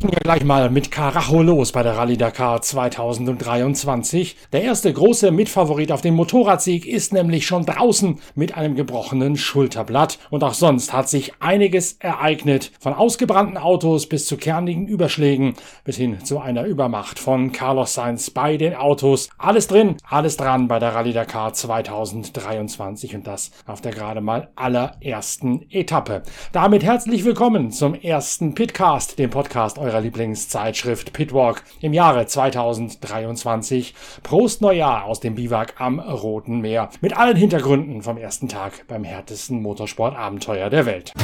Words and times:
ging 0.00 0.10
ja 0.10 0.18
gleich 0.20 0.44
mal 0.44 0.70
mit 0.70 0.92
Karacho 0.92 1.42
los 1.42 1.72
bei 1.72 1.82
der 1.82 1.96
Rallye 1.96 2.16
Dakar 2.16 2.62
2023. 2.62 4.36
Der 4.52 4.62
erste 4.62 4.92
große 4.92 5.32
Mitfavorit 5.32 5.90
auf 5.90 6.02
den 6.02 6.14
Motorradsieg 6.14 6.86
ist 6.86 7.12
nämlich 7.12 7.46
schon 7.46 7.66
draußen 7.66 8.20
mit 8.36 8.56
einem 8.56 8.76
gebrochenen 8.76 9.36
Schulterblatt. 9.36 10.18
Und 10.30 10.44
auch 10.44 10.54
sonst 10.54 10.92
hat 10.92 11.08
sich 11.08 11.32
einiges 11.40 11.94
ereignet. 11.94 12.70
Von 12.78 12.94
ausgebrannten 12.94 13.56
Autos 13.56 14.06
bis 14.06 14.26
zu 14.26 14.36
kernigen 14.36 14.86
Überschlägen 14.86 15.54
bis 15.82 15.96
hin 15.96 16.24
zu 16.24 16.38
einer 16.38 16.64
Übermacht 16.64 17.18
von 17.18 17.50
Carlos 17.50 17.94
Sainz 17.94 18.30
bei 18.30 18.56
den 18.56 18.74
Autos. 18.74 19.30
Alles 19.36 19.66
drin, 19.66 19.96
alles 20.08 20.36
dran 20.36 20.68
bei 20.68 20.78
der 20.78 20.94
Rallye 20.94 21.12
Dakar 21.12 21.54
2023 21.54 23.16
und 23.16 23.26
das 23.26 23.50
auf 23.66 23.80
der 23.80 23.92
gerade 23.92 24.20
mal 24.20 24.50
allerersten 24.54 25.66
Etappe. 25.70 26.22
Damit 26.52 26.84
herzlich 26.84 27.24
willkommen 27.24 27.72
zum 27.72 27.94
ersten 27.94 28.54
Pitcast, 28.54 29.18
dem 29.18 29.30
Podcast 29.30 29.78
eurer 29.88 30.00
Lieblingszeitschrift 30.02 31.14
Pitwalk 31.14 31.64
im 31.80 31.94
Jahre 31.94 32.26
2023. 32.26 33.94
Prost 34.22 34.60
Neujahr 34.60 35.04
aus 35.04 35.20
dem 35.20 35.34
Biwak 35.34 35.80
am 35.80 35.98
Roten 35.98 36.60
Meer 36.60 36.90
mit 37.00 37.16
allen 37.16 37.36
Hintergründen 37.36 38.02
vom 38.02 38.18
ersten 38.18 38.48
Tag 38.48 38.86
beim 38.86 39.04
härtesten 39.04 39.62
Motorsportabenteuer 39.62 40.68
der 40.68 40.84
Welt. 40.84 41.14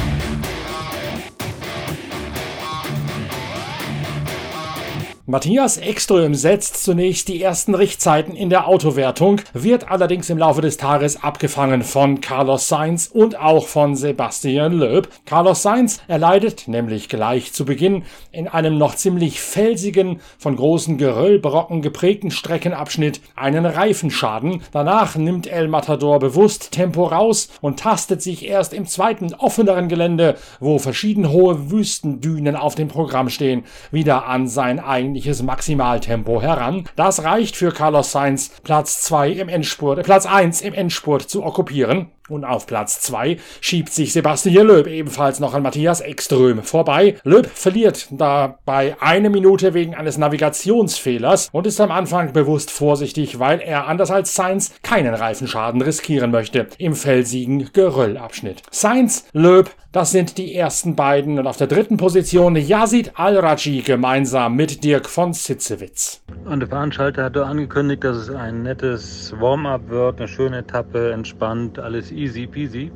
Matthias 5.27 5.79
Ekström 5.79 6.35
setzt 6.35 6.83
zunächst 6.83 7.29
die 7.29 7.41
ersten 7.41 7.73
Richtzeiten 7.73 8.35
in 8.35 8.51
der 8.51 8.67
Autowertung, 8.67 9.41
wird 9.53 9.89
allerdings 9.89 10.29
im 10.29 10.37
Laufe 10.37 10.61
des 10.61 10.77
Tages 10.77 11.23
abgefangen 11.23 11.81
von 11.81 12.21
Carlos 12.21 12.67
Sainz 12.67 13.09
und 13.11 13.39
auch 13.39 13.65
von 13.65 13.95
Sebastian 13.95 14.73
Loeb. 14.73 15.07
Carlos 15.25 15.63
Sainz 15.63 15.99
erleidet 16.07 16.67
nämlich 16.67 17.09
gleich 17.09 17.53
zu 17.53 17.65
Beginn 17.65 18.03
in 18.31 18.47
einem 18.47 18.77
noch 18.77 18.93
ziemlich 18.93 19.41
felsigen, 19.41 20.19
von 20.37 20.57
großen 20.57 20.99
Geröllbrocken 20.99 21.81
geprägten 21.81 22.29
Streckenabschnitt 22.29 23.19
einen 23.35 23.65
Reifenschaden. 23.65 24.61
Danach 24.73 25.15
nimmt 25.15 25.47
El 25.47 25.69
Matador 25.69 26.19
bewusst 26.19 26.71
Tempo 26.71 27.03
raus 27.03 27.49
und 27.61 27.79
tastet 27.79 28.21
sich 28.21 28.45
erst 28.45 28.75
im 28.75 28.85
zweiten 28.85 29.33
offeneren 29.33 29.89
Gelände, 29.89 30.37
wo 30.59 30.77
verschieden 30.77 31.31
hohe 31.31 31.71
Wüstendünen 31.71 32.55
auf 32.55 32.75
dem 32.75 32.89
Programm 32.89 33.31
stehen, 33.31 33.63
wieder 33.89 34.27
an 34.27 34.47
sein 34.47 34.79
eigenes 34.79 35.14
eigentliches 35.15 35.43
Maximaltempo 35.43 36.41
heran. 36.41 36.83
Das 36.97 37.23
reicht 37.23 37.55
für 37.55 37.71
Carlos 37.71 38.11
Sainz, 38.11 38.51
Platz 38.63 39.01
2 39.03 39.29
im 39.29 39.47
Endspurt, 39.47 40.03
Platz 40.03 40.25
1 40.25 40.61
im 40.61 40.73
Endspurt 40.73 41.29
zu 41.29 41.41
okkupieren. 41.41 42.07
Und 42.27 42.43
auf 42.43 42.65
Platz 42.65 43.01
2 43.01 43.37
schiebt 43.61 43.93
sich 43.93 44.11
Sebastian 44.11 44.65
Löb 44.65 44.87
ebenfalls 44.87 45.39
noch 45.39 45.53
an 45.53 45.61
Matthias 45.61 46.01
Ekström 46.01 46.63
vorbei. 46.63 47.17
Löb 47.23 47.45
verliert 47.45 48.07
dabei 48.09 48.95
eine 48.99 49.29
Minute 49.29 49.75
wegen 49.75 49.93
eines 49.93 50.17
Navigationsfehlers 50.17 51.49
und 51.51 51.67
ist 51.67 51.79
am 51.79 51.91
Anfang 51.91 52.33
bewusst 52.33 52.71
vorsichtig, 52.71 53.37
weil 53.37 53.61
er 53.61 53.87
anders 53.87 54.09
als 54.09 54.33
Sainz 54.33 54.73
keinen 54.81 55.13
Reifenschaden 55.13 55.83
riskieren 55.83 56.31
möchte 56.31 56.67
im 56.79 56.95
felsigen 56.95 57.69
Geröllabschnitt. 57.73 58.63
Sainz, 58.71 59.25
Löb, 59.31 59.69
das 59.91 60.11
sind 60.11 60.39
die 60.39 60.55
ersten 60.55 60.95
beiden 60.95 61.37
und 61.37 61.45
auf 61.45 61.57
der 61.57 61.67
dritten 61.67 61.97
Position 61.97 62.55
Yazid 62.55 63.11
Al-Raji 63.19 63.81
gemeinsam 63.81 64.55
mit 64.55 64.83
Dirk 64.83 65.07
von 65.07 65.33
Sitzewitz. 65.33 66.21
Und 66.45 66.59
der 66.59 66.69
Veranstalter 66.69 67.23
hatte 67.23 67.45
angekündigt, 67.47 68.03
dass 68.03 68.17
es 68.17 68.29
ein 68.29 68.61
nettes 68.61 69.33
Warm-up 69.35 69.89
wird, 69.89 70.19
eine 70.19 70.27
schöne 70.27 70.59
Etappe, 70.59 71.11
entspannt, 71.11 71.79
alles 71.79 72.11
easy 72.11 72.45
peasy. 72.47 72.91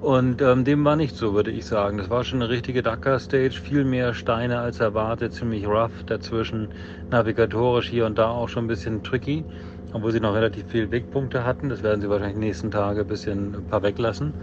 Und 0.00 0.42
ähm, 0.42 0.64
dem 0.64 0.84
war 0.84 0.96
nicht 0.96 1.16
so, 1.16 1.32
würde 1.34 1.52
ich 1.52 1.64
sagen. 1.66 1.96
Das 1.98 2.10
war 2.10 2.24
schon 2.24 2.42
eine 2.42 2.50
richtige 2.50 2.82
Dakar-Stage, 2.82 3.52
viel 3.62 3.84
mehr 3.84 4.14
Steine 4.14 4.58
als 4.60 4.80
erwartet, 4.80 5.32
ziemlich 5.34 5.64
rough 5.66 6.02
dazwischen, 6.06 6.70
navigatorisch 7.10 7.88
hier 7.88 8.04
und 8.06 8.18
da 8.18 8.30
auch 8.30 8.48
schon 8.48 8.64
ein 8.64 8.68
bisschen 8.68 9.02
tricky, 9.04 9.46
obwohl 9.92 10.10
sie 10.12 10.20
noch 10.20 10.34
relativ 10.34 10.66
viele 10.68 10.90
Wegpunkte 10.90 11.44
hatten. 11.44 11.68
Das 11.68 11.82
werden 11.84 12.00
sie 12.00 12.08
wahrscheinlich 12.10 12.36
nächsten 12.38 12.72
Tage 12.72 13.02
ein 13.02 13.06
bisschen 13.06 13.54
ein 13.54 13.66
paar 13.66 13.82
weglassen. 13.84 14.34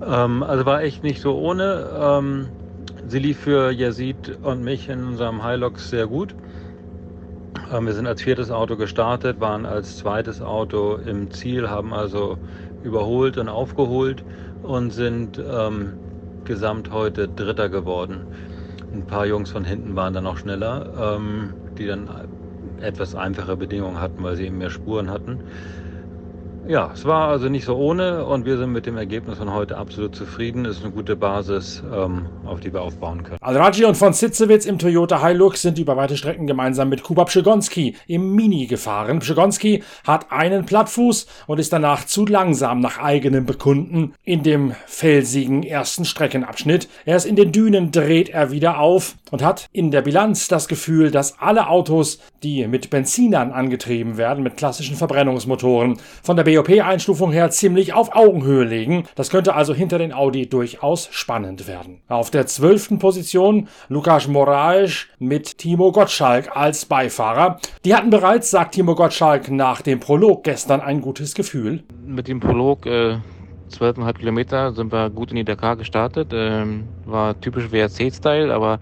Ähm, 0.00 0.42
also 0.42 0.66
war 0.66 0.82
echt 0.82 1.02
nicht 1.02 1.20
so 1.22 1.38
ohne. 1.38 1.90
Ähm, 1.94 2.52
sie 3.02 3.18
lief 3.18 3.40
für 3.40 3.70
Yazid 3.72 4.38
und 4.42 4.62
mich 4.62 4.88
in 4.90 5.04
unserem 5.04 5.44
Hilux 5.46 5.88
sehr 5.90 6.06
gut. 6.06 6.36
Ähm, 7.70 7.86
wir 7.86 7.94
sind 7.94 8.06
als 8.06 8.22
viertes 8.22 8.50
Auto 8.50 8.76
gestartet, 8.76 9.40
waren 9.40 9.64
als 9.66 9.96
zweites 9.98 10.42
Auto 10.42 10.96
im 10.96 11.30
Ziel, 11.30 11.70
haben 11.70 11.94
also 11.94 12.38
überholt 12.82 13.38
und 13.38 13.48
aufgeholt 13.48 14.24
und 14.62 14.90
sind 14.90 15.38
ähm, 15.38 15.98
gesamt 16.44 16.90
heute 16.90 17.28
Dritter 17.28 17.68
geworden. 17.68 18.26
Ein 18.92 19.06
paar 19.06 19.26
Jungs 19.26 19.50
von 19.50 19.64
hinten 19.64 19.94
waren 19.96 20.14
dann 20.14 20.26
auch 20.26 20.38
schneller, 20.38 21.16
ähm, 21.16 21.54
die 21.78 21.86
dann 21.86 22.10
etwas 22.80 23.14
einfache 23.14 23.56
Bedingungen 23.56 24.00
hatten, 24.00 24.22
weil 24.24 24.36
sie 24.36 24.46
eben 24.46 24.58
mehr 24.58 24.70
Spuren 24.70 25.10
hatten. 25.10 25.40
Ja, 26.70 26.92
es 26.94 27.04
war 27.04 27.26
also 27.26 27.48
nicht 27.48 27.64
so 27.64 27.74
ohne 27.76 28.24
und 28.24 28.44
wir 28.44 28.56
sind 28.56 28.70
mit 28.70 28.86
dem 28.86 28.96
Ergebnis 28.96 29.38
von 29.38 29.52
heute 29.52 29.76
absolut 29.76 30.14
zufrieden. 30.14 30.64
Es 30.66 30.76
ist 30.76 30.84
eine 30.84 30.92
gute 30.92 31.16
Basis, 31.16 31.82
ähm, 31.92 32.26
auf 32.46 32.60
die 32.60 32.72
wir 32.72 32.80
aufbauen 32.80 33.24
können. 33.24 33.38
Al-Raji 33.40 33.86
und 33.86 33.96
von 33.96 34.12
Sitzewitz 34.12 34.66
im 34.66 34.78
Toyota 34.78 35.26
Hilux 35.26 35.62
sind 35.62 35.80
über 35.80 35.96
weite 35.96 36.16
Strecken 36.16 36.46
gemeinsam 36.46 36.88
mit 36.88 37.02
Kuba 37.02 37.24
Pszegonski 37.24 37.96
im 38.06 38.36
Mini 38.36 38.66
gefahren. 38.66 39.18
Pszegonski 39.18 39.82
hat 40.06 40.30
einen 40.30 40.64
Plattfuß 40.64 41.26
und 41.48 41.58
ist 41.58 41.72
danach 41.72 42.06
zu 42.06 42.24
langsam 42.24 42.78
nach 42.78 42.98
eigenem 42.98 43.46
Bekunden 43.46 44.14
in 44.22 44.44
dem 44.44 44.76
felsigen 44.86 45.64
ersten 45.64 46.04
Streckenabschnitt. 46.04 46.88
Erst 47.04 47.26
in 47.26 47.34
den 47.34 47.50
Dünen 47.50 47.90
dreht 47.90 48.28
er 48.28 48.52
wieder 48.52 48.78
auf 48.78 49.16
und 49.32 49.42
hat 49.42 49.66
in 49.72 49.90
der 49.90 50.02
Bilanz 50.02 50.46
das 50.46 50.68
Gefühl, 50.68 51.10
dass 51.10 51.40
alle 51.40 51.68
Autos, 51.68 52.20
die 52.44 52.68
mit 52.68 52.90
Benzinern 52.90 53.50
angetrieben 53.50 54.16
werden, 54.16 54.44
mit 54.44 54.56
klassischen 54.56 54.94
Verbrennungsmotoren, 54.94 55.98
von 56.22 56.36
der 56.36 56.44
BO 56.44 56.59
BOP-Einstufung 56.62 57.32
her 57.32 57.50
ziemlich 57.50 57.94
auf 57.94 58.14
Augenhöhe 58.14 58.64
legen. 58.64 59.04
Das 59.14 59.30
könnte 59.30 59.54
also 59.54 59.72
hinter 59.72 59.98
den 59.98 60.12
Audi 60.12 60.46
durchaus 60.46 61.08
spannend 61.10 61.66
werden. 61.66 62.02
Auf 62.08 62.30
der 62.30 62.46
zwölften 62.46 62.98
Position 62.98 63.68
Lukas 63.88 64.28
Moraes 64.28 65.06
mit 65.18 65.56
Timo 65.56 65.90
Gottschalk 65.90 66.54
als 66.54 66.84
Beifahrer. 66.84 67.58
Die 67.84 67.94
hatten 67.94 68.10
bereits, 68.10 68.50
sagt 68.50 68.74
Timo 68.74 68.94
Gottschalk, 68.94 69.50
nach 69.50 69.80
dem 69.80 70.00
Prolog 70.00 70.44
gestern 70.44 70.82
ein 70.82 71.00
gutes 71.00 71.34
Gefühl. 71.34 71.82
Mit 72.04 72.28
dem 72.28 72.40
Prolog 72.40 72.84
äh, 72.84 73.16
12,5 73.70 74.12
Kilometer 74.18 74.72
sind 74.72 74.92
wir 74.92 75.08
gut 75.08 75.30
in 75.30 75.36
die 75.36 75.44
Dakar 75.44 75.76
gestartet. 75.76 76.28
Ähm, 76.34 76.88
war 77.06 77.40
typisch 77.40 77.72
WRC-Style, 77.72 78.52
aber 78.52 78.80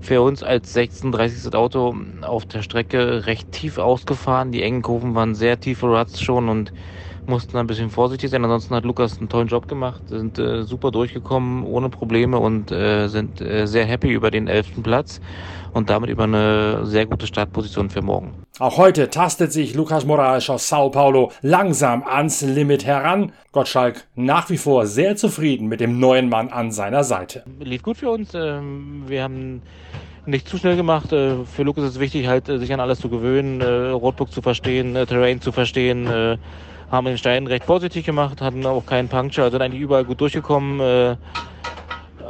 für 0.00 0.22
uns 0.22 0.42
als 0.42 0.72
36. 0.72 1.54
Auto 1.54 1.94
auf 2.22 2.46
der 2.46 2.62
Strecke 2.62 3.26
recht 3.26 3.52
tief 3.52 3.76
ausgefahren. 3.76 4.52
Die 4.52 4.62
engen 4.62 4.80
Kurven 4.80 5.14
waren 5.14 5.34
sehr 5.34 5.60
tiefe 5.60 5.86
Ruts 5.86 6.22
schon 6.22 6.48
und 6.48 6.72
mussten 7.30 7.56
ein 7.56 7.66
bisschen 7.66 7.88
vorsichtig 7.88 8.28
sein. 8.30 8.44
Ansonsten 8.44 8.74
hat 8.74 8.84
Lukas 8.84 9.18
einen 9.18 9.30
tollen 9.30 9.48
Job 9.48 9.66
gemacht, 9.68 10.02
sind 10.08 10.38
äh, 10.38 10.64
super 10.64 10.90
durchgekommen, 10.90 11.64
ohne 11.64 11.88
Probleme 11.88 12.38
und 12.38 12.70
äh, 12.70 13.08
sind 13.08 13.40
äh, 13.40 13.66
sehr 13.66 13.86
happy 13.86 14.10
über 14.10 14.30
den 14.30 14.48
elften 14.48 14.82
Platz 14.82 15.20
und 15.72 15.88
damit 15.88 16.10
über 16.10 16.24
eine 16.24 16.84
sehr 16.84 17.06
gute 17.06 17.26
Startposition 17.26 17.88
für 17.88 18.02
morgen. 18.02 18.34
Auch 18.58 18.76
heute 18.76 19.08
tastet 19.08 19.52
sich 19.52 19.74
Lukas 19.74 20.04
Moraes 20.04 20.50
aus 20.50 20.68
Sao 20.68 20.90
Paulo 20.90 21.32
langsam 21.40 22.02
ans 22.02 22.42
Limit 22.42 22.84
heran. 22.84 23.32
Gottschalk 23.52 24.06
nach 24.14 24.50
wie 24.50 24.58
vor 24.58 24.86
sehr 24.86 25.16
zufrieden 25.16 25.68
mit 25.68 25.80
dem 25.80 25.98
neuen 25.98 26.28
Mann 26.28 26.48
an 26.48 26.70
seiner 26.72 27.04
Seite. 27.04 27.44
Lief 27.60 27.82
gut 27.82 27.96
für 27.96 28.10
uns. 28.10 28.32
Ähm, 28.34 29.04
wir 29.06 29.22
haben 29.22 29.62
nicht 30.26 30.48
zu 30.48 30.58
schnell 30.58 30.76
gemacht. 30.76 31.12
Äh, 31.12 31.44
für 31.44 31.62
Lukas 31.62 31.84
ist 31.84 31.90
es 31.92 32.00
wichtig, 32.00 32.26
halt 32.26 32.48
äh, 32.48 32.58
sich 32.58 32.72
an 32.72 32.80
alles 32.80 33.00
zu 33.00 33.08
gewöhnen, 33.08 33.60
äh, 33.60 33.90
Rotbook 33.90 34.32
zu 34.32 34.42
verstehen, 34.42 34.94
Terrain 34.94 35.40
zu 35.40 35.52
verstehen 35.52 36.38
haben 36.90 37.06
den 37.06 37.18
Stein 37.18 37.46
recht 37.46 37.64
vorsichtig 37.64 38.04
gemacht, 38.04 38.40
hatten 38.40 38.64
auch 38.66 38.84
keinen 38.84 39.08
Puncture, 39.08 39.50
sind 39.50 39.62
eigentlich 39.62 39.80
überall 39.80 40.04
gut 40.04 40.20
durchgekommen. 40.20 40.80
Äh, 40.80 41.16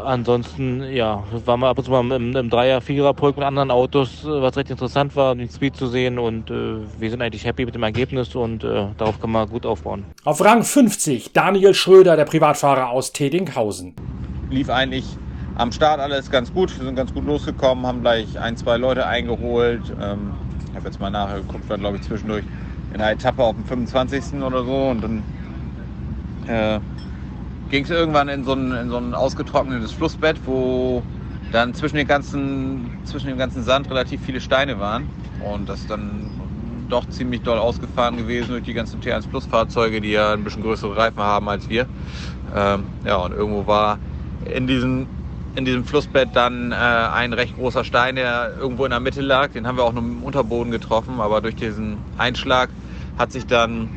ansonsten, 0.05 0.83
ja, 0.93 1.23
waren 1.45 1.61
wir 1.61 1.69
ab 1.69 1.79
und 1.79 1.85
zu 1.85 1.91
mal 1.91 2.01
im, 2.13 2.37
im 2.37 2.51
Dreier-, 2.51 2.81
Vierer-Pulk 2.81 3.37
mit 3.37 3.47
anderen 3.47 3.71
Autos, 3.71 4.25
was 4.25 4.57
recht 4.57 4.71
interessant 4.71 5.17
war, 5.17 5.35
den 5.35 5.49
Speed 5.49 5.77
zu 5.77 5.87
sehen 5.87 6.19
und 6.19 6.51
äh, 6.51 6.79
wir 6.99 7.11
sind 7.11 7.23
eigentlich 7.23 7.45
happy 7.45 7.65
mit 7.65 7.75
dem 7.75 7.83
Ergebnis 7.83 8.35
und 8.35 8.65
äh, 8.65 8.87
darauf 8.97 9.21
kann 9.21 9.31
man 9.31 9.49
gut 9.49 9.67
aufbauen. 9.67 10.05
Auf 10.25 10.45
Rang 10.45 10.63
50 10.63 11.33
Daniel 11.33 11.75
Schröder, 11.75 12.17
der 12.17 12.25
Privatfahrer 12.25 12.91
aus 12.91 13.13
Tedinghausen. 13.13 13.95
Lief 14.51 14.69
eigentlich 14.69 15.05
am 15.57 15.73
Start 15.73 16.01
alles 16.01 16.31
ganz 16.31 16.53
gut, 16.53 16.77
wir 16.79 16.85
sind 16.85 16.97
ganz 16.97 17.13
gut 17.13 17.25
losgekommen, 17.25 17.87
haben 17.87 18.01
gleich 18.01 18.39
ein, 18.39 18.57
zwei 18.57 18.77
Leute 18.77 19.07
eingeholt. 19.07 19.83
Ähm, 20.01 20.33
ich 20.69 20.77
habe 20.77 20.87
jetzt 20.87 21.01
mal 21.01 21.11
nachgeguckt, 21.11 21.69
war 21.69 21.79
glaube 21.79 21.97
ich 21.97 22.03
zwischendurch 22.03 22.45
in 22.93 23.01
einer 23.01 23.13
Etappe 23.13 23.43
auf 23.43 23.55
dem 23.55 23.65
25. 23.65 24.41
oder 24.43 24.65
so 24.65 24.89
und 24.89 25.01
dann 25.03 25.23
äh, 26.47 26.81
ging 27.71 27.85
es 27.85 27.91
irgendwann 27.91 28.29
in 28.29 28.45
so, 28.45 28.53
ein, 28.53 28.73
in 28.73 28.91
so 28.91 28.97
ein 28.97 29.15
ausgetrocknetes 29.15 29.93
Flussbett, 29.93 30.37
wo 30.45 31.03
dann 31.53 31.75
zwischen, 31.75 31.97
den 31.97 32.07
ganzen, 32.07 32.99
zwischen 33.05 33.29
dem 33.29 33.39
ganzen 33.39 33.63
Sand 33.63 33.91
relativ 33.91 34.21
viele 34.23 34.41
Steine 34.41 34.79
waren 34.79 35.09
und 35.45 35.69
das 35.69 35.87
dann 35.87 36.31
doch 36.89 37.09
ziemlich 37.09 37.43
doll 37.43 37.59
ausgefahren 37.59 38.17
gewesen 38.17 38.51
durch 38.51 38.65
die 38.65 38.75
ganzen 38.75 39.01
T1 39.01 39.29
Plus 39.29 39.47
Fahrzeuge, 39.47 40.01
die 40.01 40.11
ja 40.11 40.33
ein 40.33 40.43
bisschen 40.43 40.63
größere 40.63 40.97
Reifen 40.97 41.23
haben 41.23 41.49
als 41.49 41.69
wir. 41.69 41.87
Ähm, 42.55 42.85
ja, 43.05 43.17
und 43.17 43.33
irgendwo 43.33 43.67
war 43.67 43.99
in 44.45 44.67
diesen 44.67 45.07
in 45.57 45.65
diesem 45.65 45.85
Flussbett 45.85 46.31
dann 46.35 46.73
äh, 46.73 46.75
ein 46.75 47.33
recht 47.33 47.57
großer 47.57 47.85
Stein, 47.85 48.15
der 48.15 48.53
irgendwo 48.59 48.85
in 48.85 48.91
der 48.91 49.01
Mitte 49.01 49.21
lag. 49.21 49.51
Den 49.51 49.67
haben 49.67 49.77
wir 49.77 49.85
auch 49.85 49.93
nur 49.93 50.03
im 50.03 50.23
Unterboden 50.23 50.71
getroffen, 50.71 51.21
aber 51.21 51.41
durch 51.41 51.57
diesen 51.57 51.99
Einschlag 52.19 52.71
hat 53.21 53.33
sich 53.33 53.47
dann 53.47 53.91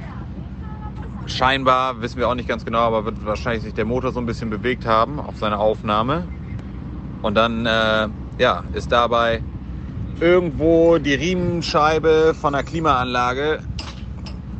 scheinbar, 1.28 2.02
wissen 2.02 2.20
wir 2.20 2.28
auch 2.28 2.36
nicht 2.36 2.50
ganz 2.50 2.66
genau, 2.66 2.80
aber 2.80 3.06
wird 3.06 3.26
wahrscheinlich 3.26 3.64
sich 3.64 3.74
der 3.74 3.86
Motor 3.86 4.12
so 4.12 4.20
ein 4.20 4.26
bisschen 4.26 4.50
bewegt 4.50 4.86
haben 4.86 5.18
auf 5.18 5.38
seine 5.38 5.60
Aufnahme. 5.60 6.28
Und 7.22 7.36
dann 7.36 7.66
äh, 7.66 8.10
ja, 8.38 8.66
ist 8.74 8.92
dabei 8.92 9.42
irgendwo 10.20 10.98
die 10.98 11.14
Riemenscheibe 11.14 12.36
von 12.40 12.52
der 12.52 12.64
Klimaanlage 12.64 13.60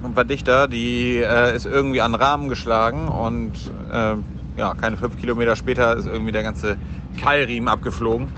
und 0.02 0.14
Verdichter, 0.14 0.70
die 0.70 1.18
äh, 1.18 1.54
ist 1.54 1.66
irgendwie 1.66 2.00
an 2.00 2.14
den 2.14 2.22
Rahmen 2.22 2.48
geschlagen 2.48 3.10
und 3.10 3.52
äh, 3.92 4.16
ja, 4.56 4.74
keine 4.76 4.96
fünf 4.96 5.18
Kilometer 5.18 5.58
später 5.58 5.98
ist 5.98 6.08
irgendwie 6.08 6.32
der 6.32 6.44
ganze 6.44 6.78
Keilriemen 7.22 7.68
abgeflogen. 7.68 8.30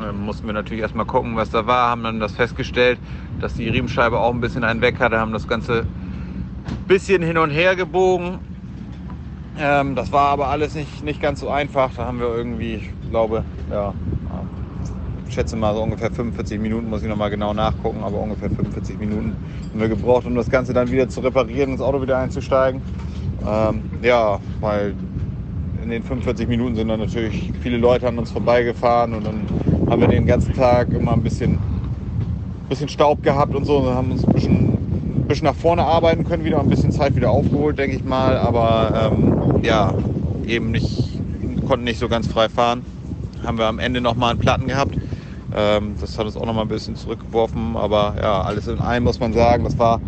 Ähm, 0.00 0.24
mussten 0.24 0.46
wir 0.46 0.54
natürlich 0.54 0.82
erstmal 0.82 1.06
gucken, 1.06 1.36
was 1.36 1.50
da 1.50 1.66
war, 1.66 1.90
haben 1.90 2.02
dann 2.02 2.20
das 2.20 2.32
festgestellt, 2.32 2.98
dass 3.40 3.54
die 3.54 3.68
Riemenscheibe 3.68 4.18
auch 4.18 4.32
ein 4.32 4.40
bisschen 4.40 4.64
einen 4.64 4.80
weg 4.80 5.00
hatte, 5.00 5.18
haben 5.18 5.32
das 5.32 5.48
Ganze 5.48 5.80
ein 5.80 6.86
bisschen 6.86 7.22
hin 7.22 7.38
und 7.38 7.50
her 7.50 7.74
gebogen. 7.74 8.38
Ähm, 9.58 9.96
das 9.96 10.12
war 10.12 10.30
aber 10.30 10.48
alles 10.48 10.74
nicht, 10.74 11.02
nicht 11.02 11.20
ganz 11.20 11.40
so 11.40 11.50
einfach. 11.50 11.90
Da 11.96 12.04
haben 12.04 12.20
wir 12.20 12.28
irgendwie, 12.28 12.74
ich 12.74 13.10
glaube, 13.10 13.42
ja, 13.70 13.92
ich 15.26 15.34
schätze 15.34 15.56
mal 15.56 15.74
so 15.74 15.82
ungefähr 15.82 16.10
45 16.10 16.60
Minuten, 16.60 16.88
muss 16.88 17.02
ich 17.02 17.08
nochmal 17.08 17.30
genau 17.30 17.52
nachgucken, 17.52 18.02
aber 18.02 18.18
ungefähr 18.18 18.48
45 18.48 18.98
Minuten 18.98 19.34
haben 19.70 19.80
wir 19.80 19.88
gebraucht, 19.88 20.26
um 20.26 20.34
das 20.34 20.48
Ganze 20.48 20.72
dann 20.72 20.90
wieder 20.90 21.08
zu 21.08 21.20
reparieren, 21.20 21.72
ins 21.72 21.80
Auto 21.80 22.00
wieder 22.00 22.18
einzusteigen. 22.18 22.80
Ähm, 23.46 23.82
ja, 24.02 24.38
weil 24.60 24.94
in 25.82 25.90
den 25.90 26.02
45 26.02 26.48
Minuten 26.48 26.76
sind 26.76 26.88
dann 26.88 27.00
natürlich 27.00 27.52
viele 27.62 27.76
Leute 27.76 28.08
an 28.08 28.18
uns 28.18 28.30
vorbeigefahren 28.30 29.14
und 29.14 29.26
dann 29.26 29.42
haben 29.88 30.00
wir 30.00 30.08
den 30.08 30.26
ganzen 30.26 30.54
Tag 30.54 30.92
immer 30.92 31.12
ein 31.12 31.22
bisschen, 31.22 31.58
bisschen 32.68 32.88
Staub 32.88 33.22
gehabt 33.22 33.54
und 33.54 33.64
so 33.64 33.78
und 33.78 33.94
haben 33.94 34.12
uns 34.12 34.24
ein 34.24 34.32
bisschen, 34.32 34.56
ein 34.56 35.24
bisschen 35.28 35.46
nach 35.46 35.54
vorne 35.54 35.82
arbeiten 35.82 36.24
können, 36.24 36.44
wieder 36.44 36.60
ein 36.60 36.68
bisschen 36.68 36.92
Zeit 36.92 37.16
wieder 37.16 37.30
aufgeholt, 37.30 37.78
denke 37.78 37.96
ich 37.96 38.04
mal, 38.04 38.36
aber 38.36 39.12
ähm, 39.12 39.62
ja, 39.62 39.94
eben 40.46 40.70
nicht, 40.70 41.20
konnten 41.66 41.84
nicht 41.84 41.98
so 41.98 42.08
ganz 42.08 42.26
frei 42.26 42.48
fahren. 42.48 42.84
Haben 43.44 43.58
wir 43.58 43.66
am 43.66 43.78
Ende 43.78 44.00
nochmal 44.00 44.32
einen 44.32 44.40
Platten 44.40 44.66
gehabt 44.66 44.96
ähm, 45.54 45.94
das 46.00 46.18
hat 46.18 46.26
uns 46.26 46.36
auch 46.36 46.44
noch 46.44 46.54
mal 46.54 46.62
ein 46.62 46.68
bisschen 46.68 46.96
zurückgeworfen. 46.96 47.76
Aber 47.76 48.14
ja, 48.20 48.42
alles 48.42 48.66
in 48.68 48.78
allem 48.80 49.04
muss 49.04 49.20
man 49.20 49.32
sagen, 49.32 49.64
das 49.64 49.78
war 49.78 50.00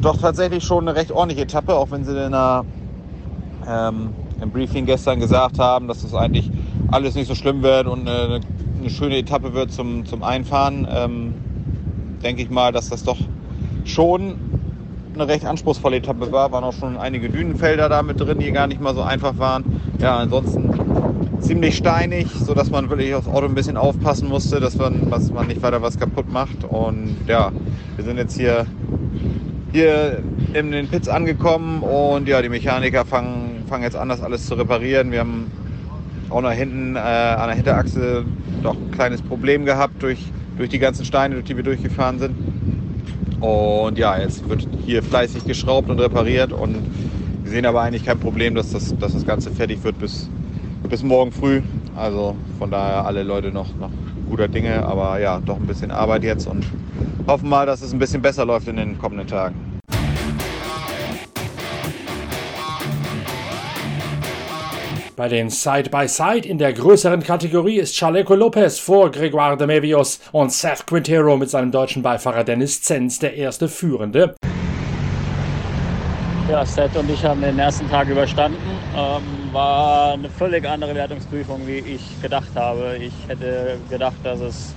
doch 0.00 0.18
tatsächlich 0.18 0.62
schon 0.64 0.88
eine 0.88 0.96
recht 0.96 1.10
ordentliche 1.10 1.42
Etappe, 1.42 1.74
auch 1.74 1.90
wenn 1.90 2.04
sie 2.04 2.12
in 2.12 2.32
der, 2.32 2.64
ähm, 3.68 4.10
im 4.40 4.50
Briefing 4.50 4.86
gestern 4.86 5.18
gesagt 5.18 5.58
haben, 5.58 5.88
dass 5.88 6.02
das 6.02 6.14
eigentlich 6.14 6.50
alles 6.92 7.16
nicht 7.16 7.26
so 7.26 7.34
schlimm 7.34 7.62
wird 7.62 7.86
und 7.88 8.08
eine, 8.08 8.40
eine 8.80 8.90
schöne 8.90 9.18
Etappe 9.18 9.54
wird 9.54 9.72
zum, 9.72 10.06
zum 10.06 10.22
Einfahren. 10.22 10.86
Ähm, 10.90 11.34
denke 12.22 12.42
ich 12.42 12.50
mal, 12.50 12.72
dass 12.72 12.88
das 12.88 13.04
doch 13.04 13.18
schon 13.84 14.34
eine 15.14 15.28
recht 15.28 15.44
anspruchsvolle 15.44 15.96
Etappe 15.96 16.30
war. 16.32 16.52
Waren 16.52 16.64
auch 16.64 16.72
schon 16.72 16.96
einige 16.96 17.28
Dünenfelder 17.28 17.88
da 17.88 18.02
mit 18.02 18.20
drin, 18.20 18.38
die 18.38 18.52
gar 18.52 18.66
nicht 18.66 18.80
mal 18.80 18.94
so 18.94 19.02
einfach 19.02 19.38
waren. 19.38 19.64
Ja, 20.00 20.18
ansonsten 20.18 20.70
ziemlich 21.40 21.76
steinig, 21.76 22.28
sodass 22.30 22.70
man 22.70 22.90
wirklich 22.90 23.14
aufs 23.14 23.28
Auto 23.28 23.46
ein 23.46 23.54
bisschen 23.54 23.76
aufpassen 23.76 24.28
musste, 24.28 24.60
dass 24.60 24.76
man, 24.76 25.10
dass 25.10 25.30
man 25.32 25.46
nicht 25.46 25.62
weiter 25.62 25.82
was 25.82 25.98
kaputt 25.98 26.30
macht. 26.30 26.64
Und 26.68 27.16
ja, 27.26 27.52
wir 27.96 28.04
sind 28.04 28.16
jetzt 28.16 28.36
hier, 28.36 28.66
hier 29.72 30.22
in 30.54 30.72
den 30.72 30.88
Pits 30.88 31.08
angekommen 31.08 31.82
und 31.82 32.28
ja, 32.28 32.42
die 32.42 32.48
Mechaniker 32.48 33.04
fangen, 33.04 33.64
fangen 33.68 33.84
jetzt 33.84 33.96
an, 33.96 34.08
das 34.08 34.22
alles 34.22 34.46
zu 34.46 34.54
reparieren. 34.54 35.10
Wir 35.12 35.20
haben 35.20 35.50
auch 36.30 36.42
nach 36.42 36.52
hinten 36.52 36.96
äh, 36.96 36.98
an 36.98 37.48
der 37.48 37.56
Hinterachse 37.56 38.24
doch 38.62 38.74
ein 38.74 38.90
kleines 38.90 39.22
Problem 39.22 39.64
gehabt 39.64 40.02
durch, 40.02 40.24
durch 40.56 40.68
die 40.68 40.78
ganzen 40.78 41.04
Steine, 41.04 41.34
durch 41.34 41.46
die 41.46 41.56
wir 41.56 41.64
durchgefahren 41.64 42.18
sind. 42.18 42.34
Und 43.40 43.98
ja, 43.98 44.18
jetzt 44.18 44.48
wird 44.48 44.66
hier 44.84 45.02
fleißig 45.02 45.44
geschraubt 45.44 45.88
und 45.90 46.00
repariert 46.00 46.52
und 46.52 46.76
wir 47.42 47.50
sehen 47.50 47.66
aber 47.66 47.82
eigentlich 47.82 48.04
kein 48.04 48.18
Problem, 48.18 48.54
dass 48.54 48.72
das, 48.72 48.96
dass 48.98 49.12
das 49.12 49.24
Ganze 49.24 49.50
fertig 49.50 49.82
wird 49.84 49.98
bis, 49.98 50.28
bis 50.88 51.02
morgen 51.02 51.32
früh. 51.32 51.62
Also 51.96 52.36
von 52.58 52.70
daher 52.70 53.06
alle 53.06 53.22
Leute 53.22 53.50
noch, 53.50 53.74
noch 53.76 53.90
guter 54.28 54.48
Dinge, 54.48 54.84
aber 54.84 55.18
ja, 55.20 55.40
doch 55.44 55.56
ein 55.56 55.66
bisschen 55.66 55.90
Arbeit 55.90 56.24
jetzt 56.24 56.46
und 56.46 56.66
hoffen 57.26 57.48
mal, 57.48 57.66
dass 57.66 57.82
es 57.82 57.92
ein 57.92 57.98
bisschen 57.98 58.22
besser 58.22 58.44
läuft 58.44 58.68
in 58.68 58.76
den 58.76 58.98
kommenden 58.98 59.26
Tagen. 59.26 59.67
Bei 65.18 65.26
den 65.26 65.50
Side-by-Side 65.50 66.42
-Side 66.42 66.46
in 66.46 66.58
der 66.58 66.72
größeren 66.72 67.24
Kategorie 67.24 67.78
ist 67.78 67.98
Chaleco 67.98 68.36
Lopez 68.36 68.78
vor 68.78 69.10
Gregoire 69.10 69.56
de 69.56 69.66
Mevios 69.66 70.20
und 70.30 70.52
Seth 70.52 70.86
Quintero 70.86 71.36
mit 71.36 71.50
seinem 71.50 71.72
deutschen 71.72 72.04
Beifahrer 72.04 72.44
Dennis 72.44 72.82
Zenz 72.82 73.18
der 73.18 73.34
erste 73.34 73.66
Führende. 73.66 74.36
Ja, 76.48 76.64
Seth 76.64 76.94
und 76.94 77.10
ich 77.10 77.24
haben 77.24 77.40
den 77.40 77.58
ersten 77.58 77.90
Tag 77.90 78.08
überstanden. 78.08 78.60
Ähm, 78.96 79.52
war 79.52 80.12
eine 80.12 80.30
völlig 80.30 80.64
andere 80.64 80.94
Wertungsprüfung, 80.94 81.66
wie 81.66 81.78
ich 81.78 82.22
gedacht 82.22 82.54
habe. 82.54 82.98
Ich 83.00 83.12
hätte 83.26 83.76
gedacht, 83.90 84.18
dass 84.22 84.38
es 84.38 84.72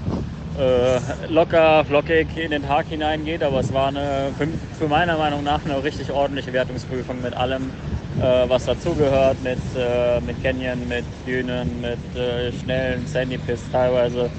äh, 0.59 0.99
locker, 1.29 1.85
flockig 1.85 2.27
in 2.35 2.49
den 2.49 2.65
Tag 2.65 2.87
hineingeht, 2.87 3.43
aber 3.43 3.59
es 3.59 3.71
war 3.71 3.89
eine, 3.89 4.33
für, 4.39 4.47
für 4.79 4.87
meiner 4.87 5.19
Meinung 5.19 5.43
nach 5.43 5.63
eine 5.63 5.83
richtig 5.83 6.11
ordentliche 6.11 6.51
Wertungsprüfung 6.51 7.21
mit 7.21 7.35
allem, 7.35 7.69
äh, 8.19 8.49
was 8.49 8.65
dazugehört, 8.65 9.41
mit, 9.43 9.59
äh, 9.75 10.19
mit 10.21 10.41
Canyon, 10.43 10.87
mit 10.87 11.05
Dünen, 11.25 11.81
mit 11.81 12.15
äh, 12.15 12.51
schnellen 12.51 13.05
Sandy-Pists 13.05 13.71
teilweise 13.71 14.29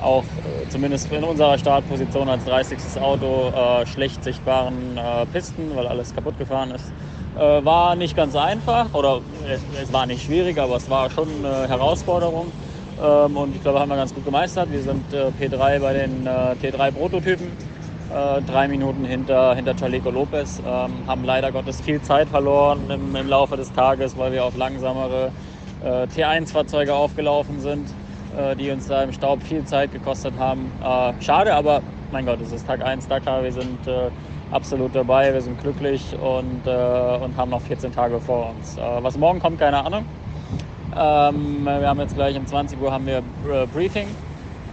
auch 0.00 0.22
äh, 0.22 0.68
zumindest 0.68 1.10
in 1.12 1.24
unserer 1.24 1.58
Startposition 1.58 2.28
als 2.28 2.44
30. 2.44 2.78
Auto 3.00 3.50
äh, 3.50 3.86
schlecht 3.86 4.22
sichtbaren 4.22 4.96
äh, 4.96 5.26
Pisten, 5.26 5.74
weil 5.74 5.86
alles 5.86 6.14
kaputt 6.14 6.38
gefahren 6.38 6.70
ist. 6.72 6.92
War 7.34 7.94
nicht 7.94 8.16
ganz 8.16 8.34
einfach 8.34 8.92
oder 8.94 9.20
es, 9.48 9.60
es, 9.80 9.92
war 9.92 10.06
nicht 10.06 10.24
schwierig, 10.24 10.58
aber 10.58 10.74
es 10.74 10.90
war 10.90 11.08
schon 11.08 11.28
eine 11.44 11.68
Herausforderung. 11.68 12.50
Ähm, 13.00 13.36
und 13.36 13.54
ich 13.54 13.62
glaube, 13.62 13.78
haben 13.78 13.90
wir 13.90 13.96
ganz 13.96 14.12
gut 14.12 14.24
gemeistert. 14.24 14.70
Wir 14.72 14.82
sind 14.82 15.04
äh, 15.12 15.30
P3 15.40 15.78
bei 15.78 15.92
den 15.92 16.26
äh, 16.26 16.56
T3-Prototypen, 16.60 17.46
äh, 18.12 18.42
drei 18.42 18.68
Minuten 18.68 19.04
hinter, 19.04 19.54
hinter 19.54 19.74
Chaleco 19.74 20.10
Lopez. 20.10 20.60
Ähm, 20.66 20.92
haben 21.06 21.24
leider 21.24 21.52
Gottes 21.52 21.80
viel 21.80 22.00
Zeit 22.02 22.28
verloren 22.28 22.90
im, 22.90 23.14
im 23.14 23.28
Laufe 23.28 23.56
des 23.56 23.72
Tages, 23.72 24.16
weil 24.16 24.32
wir 24.32 24.44
auf 24.44 24.56
langsamere 24.56 25.30
äh, 25.84 26.04
T1-Fahrzeuge 26.04 26.94
aufgelaufen 26.94 27.60
sind, 27.60 27.88
äh, 28.36 28.56
die 28.56 28.70
uns 28.70 28.86
da 28.86 29.02
im 29.02 29.12
Staub 29.12 29.42
viel 29.42 29.64
Zeit 29.64 29.92
gekostet 29.92 30.34
haben. 30.38 30.70
schade, 31.20 31.54
aber 31.54 31.82
mein 32.10 32.26
Gott, 32.26 32.40
es 32.40 32.52
ist 32.52 32.66
Tag 32.66 32.84
1 32.84 33.08
Dakar. 33.08 33.42
Wir 33.42 33.52
sind 33.52 33.78
absolut 34.50 34.94
dabei. 34.94 35.32
Wir 35.32 35.40
sind 35.40 35.60
glücklich 35.60 36.16
und, 36.20 36.66
äh, 36.66 37.24
und 37.24 37.36
haben 37.36 37.50
noch 37.50 37.60
14 37.62 37.92
Tage 37.92 38.20
vor 38.20 38.50
uns. 38.50 38.76
Äh, 38.76 38.80
was 39.02 39.16
morgen 39.16 39.40
kommt, 39.40 39.58
keine 39.58 39.84
Ahnung. 39.84 40.04
Ähm, 40.96 41.64
wir 41.64 41.88
haben 41.88 42.00
jetzt 42.00 42.14
gleich 42.14 42.36
um 42.36 42.46
20 42.46 42.80
Uhr 42.80 42.92
haben 42.92 43.06
wir 43.06 43.18
äh, 43.18 43.66
Briefing. 43.66 44.08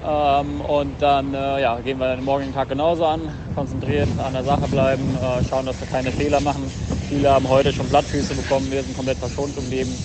Ähm, 0.07 0.61
und 0.61 1.01
dann 1.01 1.33
äh, 1.33 1.61
ja, 1.61 1.79
gehen 1.79 1.97
wir 1.97 2.15
den 2.15 2.25
morgigen 2.25 2.53
Tag 2.53 2.69
genauso 2.69 3.05
an, 3.05 3.33
konzentriert 3.55 4.07
an 4.19 4.33
der 4.33 4.43
Sache 4.43 4.67
bleiben, 4.67 5.15
äh, 5.15 5.43
schauen, 5.49 5.65
dass 5.65 5.79
wir 5.79 5.87
keine 5.87 6.11
Fehler 6.11 6.41
machen. 6.41 6.71
Viele 7.09 7.31
haben 7.31 7.47
heute 7.49 7.73
schon 7.73 7.89
Blattfüße 7.89 8.35
bekommen, 8.35 8.69
wir 8.71 8.83
sind 8.83 8.95
komplett 8.95 9.17
verschont 9.17 9.55
geblieben. 9.55 9.97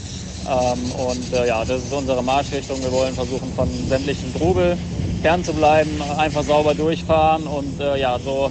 Ähm, 0.49 0.91
und 0.93 1.33
äh, 1.35 1.47
ja, 1.47 1.65
das 1.67 1.83
ist 1.83 1.93
unsere 1.93 2.23
Marschrichtung. 2.23 2.83
Wir 2.83 2.93
wollen 2.93 3.15
versuchen, 3.15 3.53
von 3.53 3.69
sämtlichen 3.89 4.33
Trubel 4.33 4.79
fern 5.21 5.45
zu 5.45 5.53
bleiben, 5.53 6.01
einfach 6.01 6.45
sauber 6.45 6.75
durchfahren 6.75 7.47
und 7.47 7.79
ja, 7.79 8.19
so 8.19 8.51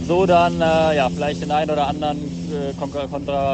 so 0.00 0.26
dann 0.26 0.60
äh, 0.60 0.96
ja, 0.96 1.10
vielleicht 1.10 1.42
den 1.42 1.50
einen 1.50 1.70
oder 1.70 1.86
anderen 1.86 2.18
äh, 2.50 2.72
Kontra 2.74 3.06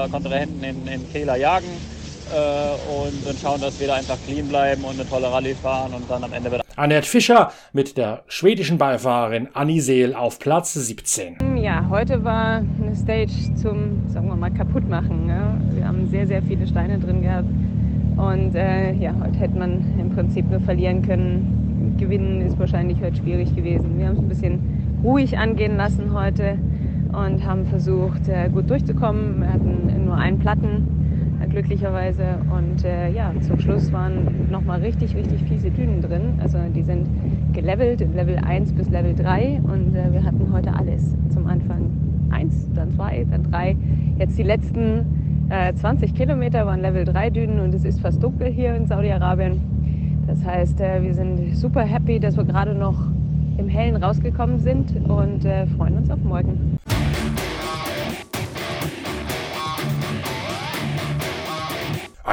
Kontrahenten 0.08 0.62
in, 0.62 0.86
in 0.86 1.06
Fehler 1.08 1.36
jagen 1.36 1.66
äh, 1.66 1.93
und, 2.34 3.26
und 3.26 3.38
schauen, 3.40 3.60
dass 3.60 3.78
wir 3.80 3.86
da 3.86 3.94
einfach 3.94 4.16
clean 4.26 4.48
bleiben 4.48 4.84
und 4.84 4.98
eine 4.98 5.08
tolle 5.08 5.30
Rallye 5.30 5.54
fahren 5.54 5.92
und 5.94 6.10
dann 6.10 6.24
am 6.24 6.32
Ende 6.32 6.50
wird 6.50 6.64
Annette 6.76 7.06
Fischer 7.06 7.52
mit 7.72 7.96
der 7.96 8.24
schwedischen 8.26 8.78
Beifahrerin 8.78 9.48
Anni 9.54 9.78
Seel 9.80 10.12
auf 10.12 10.40
Platz 10.40 10.74
17. 10.74 11.56
Ja, 11.56 11.86
heute 11.88 12.24
war 12.24 12.62
eine 12.82 12.96
Stage 12.96 13.54
zum, 13.54 14.08
sagen 14.08 14.26
wir 14.26 14.34
mal, 14.34 14.50
kaputtmachen. 14.50 15.26
Ne? 15.26 15.60
Wir 15.74 15.86
haben 15.86 16.08
sehr, 16.08 16.26
sehr 16.26 16.42
viele 16.42 16.66
Steine 16.66 16.98
drin 16.98 17.22
gehabt. 17.22 17.48
Und 18.16 18.56
äh, 18.56 18.92
ja, 18.94 19.14
heute 19.20 19.38
hätte 19.38 19.56
man 19.56 19.84
im 20.00 20.10
Prinzip 20.10 20.50
nur 20.50 20.60
verlieren 20.60 21.02
können. 21.02 21.94
Gewinnen 21.98 22.40
ist 22.40 22.58
wahrscheinlich 22.58 23.00
heute 23.00 23.16
schwierig 23.16 23.54
gewesen. 23.54 23.96
Wir 23.96 24.06
haben 24.06 24.14
es 24.14 24.18
ein 24.18 24.28
bisschen 24.28 25.00
ruhig 25.04 25.38
angehen 25.38 25.76
lassen 25.76 26.12
heute 26.12 26.58
und 27.12 27.44
haben 27.44 27.66
versucht, 27.66 28.28
äh, 28.28 28.48
gut 28.48 28.68
durchzukommen. 28.68 29.40
Wir 29.40 29.52
hatten 29.52 30.04
nur 30.04 30.16
einen 30.16 30.40
Platten, 30.40 30.88
äh, 30.88 31.03
glücklicherweise. 31.44 32.38
Und 32.50 32.84
äh, 32.84 33.10
ja, 33.10 33.32
zum 33.40 33.58
Schluss 33.58 33.92
waren 33.92 34.50
nochmal 34.50 34.80
richtig, 34.80 35.14
richtig 35.14 35.42
fiese 35.44 35.70
Dünen 35.70 36.00
drin. 36.00 36.38
Also 36.42 36.58
die 36.74 36.82
sind 36.82 37.06
gelevelt, 37.52 38.00
Level 38.14 38.36
1 38.36 38.72
bis 38.72 38.88
Level 38.90 39.14
3. 39.14 39.60
Und 39.62 39.94
äh, 39.94 40.12
wir 40.12 40.22
hatten 40.22 40.52
heute 40.52 40.74
alles. 40.74 41.16
Zum 41.30 41.46
Anfang 41.46 41.90
1, 42.30 42.70
dann 42.74 42.90
2, 42.92 43.26
dann 43.30 43.42
3. 43.44 43.76
Jetzt 44.18 44.38
die 44.38 44.42
letzten 44.42 45.06
20 45.48 46.10
äh, 46.10 46.12
Kilometer 46.14 46.66
waren 46.66 46.80
Level 46.80 47.04
3 47.04 47.30
Dünen 47.30 47.60
und 47.60 47.74
es 47.74 47.84
ist 47.84 48.00
fast 48.00 48.22
dunkel 48.22 48.50
hier 48.50 48.74
in 48.74 48.86
Saudi-Arabien. 48.86 49.60
Das 50.26 50.44
heißt, 50.44 50.80
äh, 50.80 51.02
wir 51.02 51.14
sind 51.14 51.56
super 51.56 51.82
happy, 51.82 52.18
dass 52.18 52.36
wir 52.36 52.44
gerade 52.44 52.74
noch 52.74 52.96
im 53.58 53.68
Hellen 53.68 53.96
rausgekommen 53.96 54.58
sind 54.58 54.94
und 55.08 55.44
äh, 55.44 55.66
freuen 55.66 55.98
uns 55.98 56.10
auf 56.10 56.22
morgen. 56.24 56.78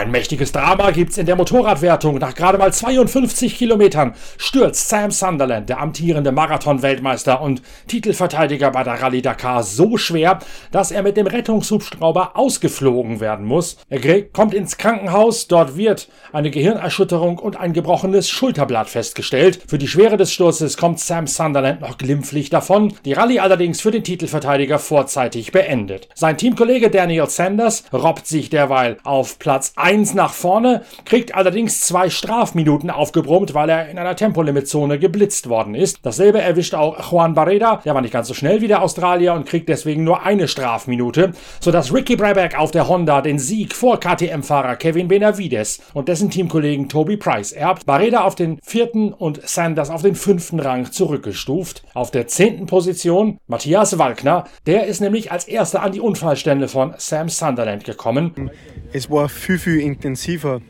Ein 0.02 0.10
mächtiges 0.10 0.52
Drama 0.52 0.90
gibt's 0.90 1.20
in 1.20 1.28
der 1.28 1.36
Motorradwertung. 1.36 2.18
Nach 2.18 2.34
gerade 2.34 2.58
mal 2.58 2.74
52 2.74 3.56
Kilometern 3.56 4.16
stürzt 4.36 4.90
Sam 4.90 5.12
Sunderland, 5.12 5.70
der 5.70 5.80
amtierende 5.80 6.32
Marathon-Weltmeister 6.32 7.40
und 7.40 7.62
Titelverteidiger 7.86 8.72
bei 8.72 8.84
der 8.84 9.00
Rallye 9.00 9.22
Dakar, 9.22 9.62
so 9.62 9.98
schwer, 9.98 10.40
dass 10.72 10.90
er 10.90 11.04
mit 11.04 11.18
dem 11.18 11.28
Rettungshubschrauber 11.28 12.32
ausgeflogen 12.36 13.20
werden 13.20 13.46
muss. 13.46 13.78
Er 13.90 14.24
kommt 14.24 14.56
ins 14.56 14.80
Krankenhaus. 14.80 15.48
Dort 15.48 15.78
wird 15.78 16.10
eine 16.34 16.50
Gehirnerschütterung 16.50 17.38
und 17.38 17.60
ein 17.60 17.72
gebrochenes 17.72 18.28
Schulterblatt 18.28 18.90
festgestellt. 18.90 19.60
Für 19.68 19.78
die 19.78 19.88
Schwere 19.88 20.18
des 20.18 20.34
Sturzes 20.34 20.78
kommt 20.78 21.00
Sam 21.00 21.28
Sunderland 21.28 21.80
noch 21.82 22.00
glimpflich 22.00 22.50
davon. 22.50 22.96
Die 23.06 23.14
Rallye 23.14 23.40
allerdings 23.40 23.82
für 23.82 23.92
den 23.92 24.04
Titelverteidiger 24.04 24.80
vorzeitig 24.80 25.52
beendet. 25.52 26.10
Sein 26.16 26.38
Teamkollege 26.38 26.90
Daniel 26.90 27.30
Sanders 27.30 27.84
robbt 27.94 28.26
sich 28.26 28.50
derweil 28.50 28.98
auf 29.04 29.38
Platz 29.38 29.74
1 29.76 29.91
nach 30.14 30.34
vorne, 30.34 30.84
kriegt 31.06 31.36
allerdings 31.36 31.82
zwei 31.82 32.10
Strafminuten 32.10 32.90
aufgebrummt, 32.90 33.54
weil 33.54 33.70
er 33.70 33.90
in 33.90 33.98
einer 33.98 34.16
Tempolimitzone 34.16 35.00
geblitzt 35.00 35.50
worden 35.50 35.76
ist. 35.76 36.00
Dasselbe 36.04 36.42
erwischt 36.42 36.74
auch 36.74 37.12
Juan 37.12 37.34
Barreda, 37.34 37.82
der 37.84 37.94
war 37.94 38.02
nicht 38.02 38.14
ganz 38.14 38.28
so 38.28 38.34
schnell 38.34 38.62
wie 38.62 38.68
der 38.68 38.82
Australier 38.82 39.34
und 39.34 39.46
kriegt 39.46 39.70
deswegen 39.70 40.04
nur 40.04 40.24
eine 40.24 40.48
Strafminute, 40.48 41.34
sodass 41.60 41.94
Ricky 41.94 42.16
Brabeck 42.16 42.58
auf 42.58 42.72
der 42.72 42.88
Honda 42.88 43.22
den 43.22 43.38
Sieg 43.38 43.76
vor 43.76 44.00
KTM-Fahrer 44.00 44.78
Kevin 44.78 45.08
Benavides 45.08 45.82
und 45.94 46.08
dessen 46.08 46.30
Teamkollegen 46.30 46.88
Toby 46.88 47.18
Price 47.18 47.52
erbt. 47.52 47.86
Barreda 47.86 48.24
auf 48.24 48.36
den 48.36 48.60
vierten 48.64 49.14
und 49.14 49.48
Sanders 49.48 49.90
auf 49.90 50.02
den 50.02 50.16
fünften 50.16 50.60
Rang 50.60 50.92
zurückgestuft. 50.92 51.84
Auf 51.94 52.12
der 52.12 52.28
zehnten 52.28 52.66
Position 52.66 53.40
Matthias 53.48 53.98
Walkner, 53.98 54.46
der 54.66 54.86
ist 54.86 55.02
nämlich 55.02 55.32
als 55.32 55.48
erster 55.48 55.84
an 55.84 55.92
die 55.92 56.00
Unfallstelle 56.00 56.68
von 56.68 56.94
Sam 56.98 57.30
Sunderland 57.30 57.84
gekommen. 57.84 58.52
Es 58.94 59.10
war 59.10 59.30
viel, 59.30 59.58
viel 59.58 59.80
intensiver 59.80 60.62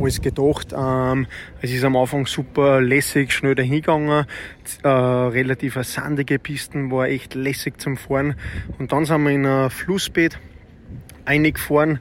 als 0.00 0.20
gedacht. 0.20 0.72
Ähm, 0.76 1.26
es 1.60 1.72
ist 1.72 1.82
am 1.82 1.96
Anfang 1.96 2.26
super 2.26 2.80
lässig, 2.80 3.32
schnell 3.32 3.56
dahingegangen. 3.56 4.26
Äh, 4.84 4.88
relativ 4.88 5.74
sandige 5.82 6.38
Pisten, 6.38 6.92
war 6.92 7.08
echt 7.08 7.34
lässig 7.34 7.80
zum 7.80 7.96
Fahren. 7.96 8.36
Und 8.78 8.92
dann 8.92 9.04
sind 9.04 9.22
wir 9.24 9.30
in 9.30 9.44
ein 9.44 9.70
Flussbett 9.70 10.38
eingefahren, 11.24 11.98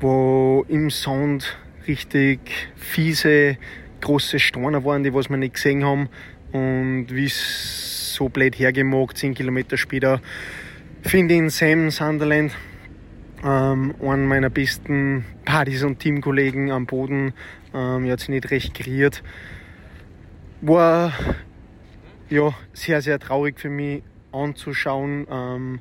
wo 0.00 0.64
im 0.68 0.88
Sand 0.88 1.58
richtig 1.86 2.40
fiese, 2.76 3.58
große 4.00 4.38
Steine 4.38 4.84
waren, 4.84 5.04
die 5.04 5.12
was 5.12 5.28
wir 5.28 5.36
nicht 5.36 5.54
gesehen 5.54 5.84
haben. 5.84 6.08
Und 6.52 7.08
wie 7.10 7.26
es 7.26 8.14
so 8.14 8.30
blöd 8.30 8.58
hergemacht, 8.58 9.18
10 9.18 9.34
Kilometer 9.34 9.76
später, 9.76 10.22
finde 11.02 11.34
ich 11.34 11.40
in 11.40 11.50
Sam 11.50 11.90
Sunderland 11.90 12.52
ähm, 13.44 13.94
einen 14.02 14.26
meiner 14.26 14.50
besten 14.50 15.24
Partys 15.44 15.82
und 15.82 16.00
Teamkollegen 16.00 16.70
am 16.70 16.86
Boden. 16.86 17.32
Ähm, 17.74 18.04
er 18.04 18.12
hat 18.12 18.20
sich 18.20 18.28
nicht 18.28 18.50
recht 18.50 18.74
geriert. 18.74 19.22
War 20.60 21.12
ja, 22.30 22.54
sehr, 22.72 23.00
sehr 23.00 23.18
traurig 23.18 23.58
für 23.58 23.70
mich 23.70 24.02
anzuschauen. 24.32 25.26
Ähm, 25.30 25.80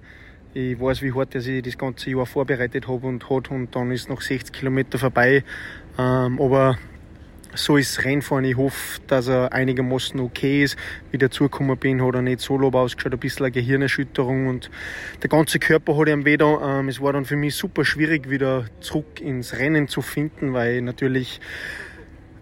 ich 0.53 0.79
weiß, 0.79 1.01
wie 1.01 1.13
hart 1.13 1.35
er 1.35 1.41
sich 1.41 1.61
das 1.61 1.77
ganze 1.77 2.09
Jahr 2.09 2.25
vorbereitet 2.25 2.87
hat 2.87 3.03
und 3.03 3.29
hat 3.29 3.51
und 3.51 3.75
dann 3.75 3.91
ist 3.91 4.09
noch 4.09 4.21
60 4.21 4.53
Kilometer 4.53 4.97
vorbei. 4.97 5.43
Ähm, 5.97 6.41
aber 6.41 6.77
so 7.57 7.77
ist 7.77 8.03
Rennfahren. 8.03 8.45
Ich 8.45 8.57
hoffe, 8.57 9.01
dass 9.07 9.27
er 9.27 9.53
einigermaßen 9.53 10.19
okay 10.19 10.63
ist. 10.63 10.77
Wie 11.11 11.17
dazugekommen 11.17 11.77
bin, 11.77 12.03
hat 12.03 12.15
er 12.15 12.21
nicht 12.21 12.39
so 12.39 12.57
lob 12.57 12.75
ausgeschaut, 12.75 13.13
ein 13.13 13.19
bisschen 13.19 13.45
eine 13.45 13.51
Gehirnerschütterung 13.51 14.47
und 14.47 14.69
der 15.21 15.29
ganze 15.29 15.59
Körper 15.59 15.97
hat 15.97 16.07
ihm 16.07 16.25
weh 16.25 16.37
da. 16.37 16.79
Ähm, 16.79 16.89
es 16.89 17.01
war 17.01 17.13
dann 17.13 17.25
für 17.25 17.35
mich 17.35 17.55
super 17.55 17.83
schwierig, 17.83 18.29
wieder 18.29 18.65
zurück 18.79 19.19
ins 19.19 19.57
Rennen 19.57 19.87
zu 19.87 20.01
finden, 20.01 20.53
weil 20.53 20.81
natürlich 20.81 21.39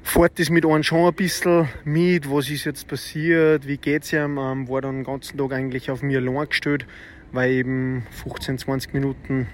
fährt 0.04 0.38
das 0.38 0.50
mit 0.50 0.66
einem 0.66 0.84
schon 0.84 1.08
ein 1.08 1.14
bisschen 1.14 1.68
mit, 1.84 2.30
was 2.30 2.50
ist 2.50 2.66
jetzt 2.66 2.88
passiert, 2.88 3.68
wie 3.68 3.78
geht's 3.78 4.14
ihm, 4.14 4.38
ähm, 4.38 4.70
war 4.70 4.82
dann 4.82 4.98
den 4.98 5.04
ganzen 5.04 5.38
Tag 5.38 5.52
eigentlich 5.52 5.90
auf 5.90 6.04
mir 6.04 6.20
allein 6.20 6.48
gestellt, 6.48 6.86
weil 7.32 7.52
eben 7.52 8.06
15, 8.12 8.60
20 8.60 8.94
Minuten 8.94 9.48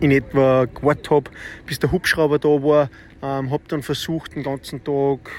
in 0.00 0.10
etwa 0.10 0.64
gewartet 0.64 1.10
habe, 1.10 1.30
bis 1.66 1.78
der 1.78 1.92
Hubschrauber 1.92 2.38
da 2.38 2.48
war. 2.48 2.90
Ähm, 3.22 3.50
habe 3.50 3.62
dann 3.68 3.82
versucht, 3.82 4.34
den 4.34 4.42
ganzen 4.42 4.82
Tag 4.82 5.30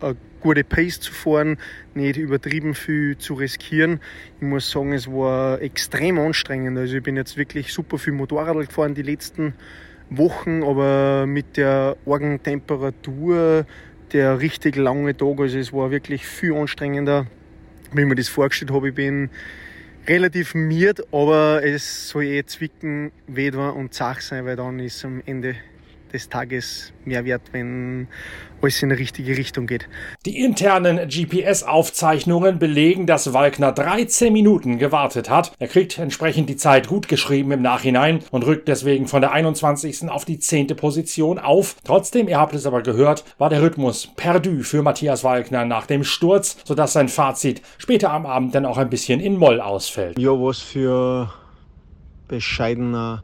eine 0.00 0.16
gute 0.40 0.64
Pace 0.64 1.00
zu 1.00 1.12
fahren, 1.12 1.56
nicht 1.94 2.16
übertrieben 2.16 2.74
viel 2.74 3.16
zu 3.16 3.34
riskieren. 3.34 4.00
Ich 4.40 4.46
muss 4.46 4.70
sagen, 4.70 4.92
es 4.92 5.06
war 5.06 5.62
extrem 5.62 6.18
anstrengend. 6.18 6.76
Also 6.78 6.96
ich 6.96 7.02
bin 7.02 7.16
jetzt 7.16 7.36
wirklich 7.36 7.72
super 7.72 7.98
viel 7.98 8.12
Motorrad 8.12 8.66
gefahren 8.66 8.94
die 8.94 9.02
letzten 9.02 9.54
Wochen, 10.10 10.62
aber 10.62 11.26
mit 11.26 11.56
der 11.56 11.96
Temperatur, 12.42 13.66
der 14.12 14.40
richtig 14.40 14.76
lange 14.76 15.16
Tag, 15.16 15.40
also 15.40 15.58
es 15.58 15.72
war 15.72 15.90
wirklich 15.90 16.26
viel 16.26 16.54
anstrengender, 16.54 17.26
wie 17.92 18.02
ich 18.02 18.06
mir 18.06 18.14
das 18.14 18.28
vorgestellt 18.28 18.72
habe. 18.72 18.88
Ich 18.88 18.94
bin 18.94 19.30
relativ 20.06 20.54
miert, 20.54 21.02
aber 21.12 21.62
es 21.64 22.08
soll 22.08 22.24
eh 22.24 22.44
zwicken, 22.44 23.12
weh 23.28 23.50
und 23.50 23.94
zach 23.94 24.20
sein, 24.20 24.44
weil 24.44 24.56
dann 24.56 24.80
ist 24.80 25.04
am 25.04 25.22
Ende 25.24 25.54
des 26.12 26.28
Tages 26.28 26.92
mehr 27.04 27.24
wert, 27.24 27.42
wenn 27.52 28.08
alles 28.60 28.82
in 28.82 28.90
die 28.90 28.94
richtige 28.94 29.36
Richtung 29.36 29.66
geht. 29.66 29.88
Die 30.24 30.38
internen 30.38 31.08
GPS-Aufzeichnungen 31.08 32.58
belegen, 32.58 33.06
dass 33.06 33.32
Walkner 33.32 33.72
13 33.72 34.32
Minuten 34.32 34.78
gewartet 34.78 35.28
hat. 35.28 35.52
Er 35.58 35.68
kriegt 35.68 35.98
entsprechend 35.98 36.48
die 36.48 36.56
Zeit 36.56 36.86
gut 36.86 37.08
geschrieben 37.08 37.52
im 37.52 37.62
Nachhinein 37.62 38.20
und 38.30 38.46
rückt 38.46 38.68
deswegen 38.68 39.08
von 39.08 39.20
der 39.20 39.32
21. 39.32 40.08
auf 40.08 40.24
die 40.24 40.38
10. 40.38 40.68
Position 40.68 41.38
auf. 41.38 41.76
Trotzdem, 41.84 42.28
ihr 42.28 42.38
habt 42.38 42.54
es 42.54 42.66
aber 42.66 42.82
gehört, 42.82 43.24
war 43.38 43.50
der 43.50 43.62
Rhythmus 43.62 44.08
perdu 44.14 44.62
für 44.62 44.82
Matthias 44.82 45.24
Walkner 45.24 45.64
nach 45.64 45.86
dem 45.86 46.04
Sturz, 46.04 46.56
sodass 46.64 46.92
sein 46.92 47.08
Fazit 47.08 47.62
später 47.78 48.12
am 48.12 48.26
Abend 48.26 48.54
dann 48.54 48.66
auch 48.66 48.78
ein 48.78 48.90
bisschen 48.90 49.20
in 49.20 49.36
Moll 49.36 49.60
ausfällt. 49.60 50.18
Ja, 50.18 50.30
was 50.30 50.60
für 50.60 51.32
bescheidener 52.28 53.22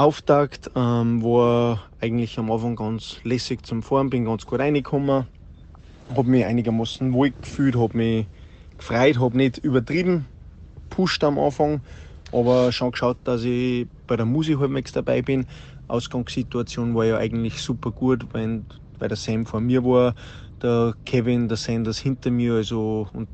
Auftakt 0.00 0.70
ähm, 0.74 1.22
war 1.22 1.90
eigentlich 2.00 2.38
am 2.38 2.50
Anfang 2.50 2.74
ganz 2.74 3.18
lässig 3.22 3.66
zum 3.66 3.82
Fahren, 3.82 4.08
bin 4.08 4.24
ganz 4.24 4.46
gut 4.46 4.58
reingekommen, 4.58 5.26
habe 6.08 6.30
mich 6.30 6.46
einigermaßen 6.46 7.12
wohl 7.12 7.32
gefühlt, 7.32 7.76
habe 7.76 7.98
mich 7.98 8.26
gefreut, 8.78 9.20
habe 9.20 9.36
nicht 9.36 9.58
übertrieben 9.58 10.26
pusht 10.88 11.22
am 11.22 11.38
Anfang, 11.38 11.82
aber 12.32 12.72
schon 12.72 12.92
geschaut, 12.92 13.18
dass 13.24 13.44
ich 13.44 13.88
bei 14.06 14.16
der 14.16 14.26
Musik 14.26 14.58
halbwegs 14.58 14.92
dabei 14.92 15.20
bin. 15.22 15.46
Ausgangssituation 15.86 16.94
war 16.94 17.04
ja 17.04 17.18
eigentlich 17.18 17.60
super 17.60 17.90
gut, 17.90 18.26
weil, 18.32 18.64
weil 18.98 19.08
der 19.08 19.18
Sam 19.18 19.44
vor 19.44 19.60
mir 19.60 19.84
war, 19.84 20.14
der 20.62 20.94
Kevin, 21.04 21.48
der 21.48 21.58
Sanders 21.58 21.98
hinter 21.98 22.30
mir, 22.30 22.54
also 22.54 23.06
und 23.12 23.28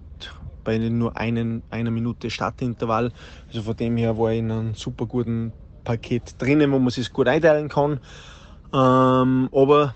bei 0.64 0.78
nur 0.78 1.16
einen, 1.16 1.62
einer 1.70 1.92
Minute 1.92 2.28
Startintervall. 2.28 3.12
Also 3.46 3.62
von 3.62 3.76
dem 3.76 3.96
her 3.96 4.18
war 4.18 4.32
ich 4.32 4.40
in 4.40 4.50
einem 4.50 4.74
super 4.74 5.06
guten 5.06 5.52
Paket 5.86 6.34
drinnen, 6.36 6.72
wo 6.72 6.78
man 6.78 6.90
sich 6.90 7.10
gut 7.12 7.28
einteilen 7.28 7.70
kann. 7.70 8.00
Ähm, 8.74 9.48
aber 9.52 9.94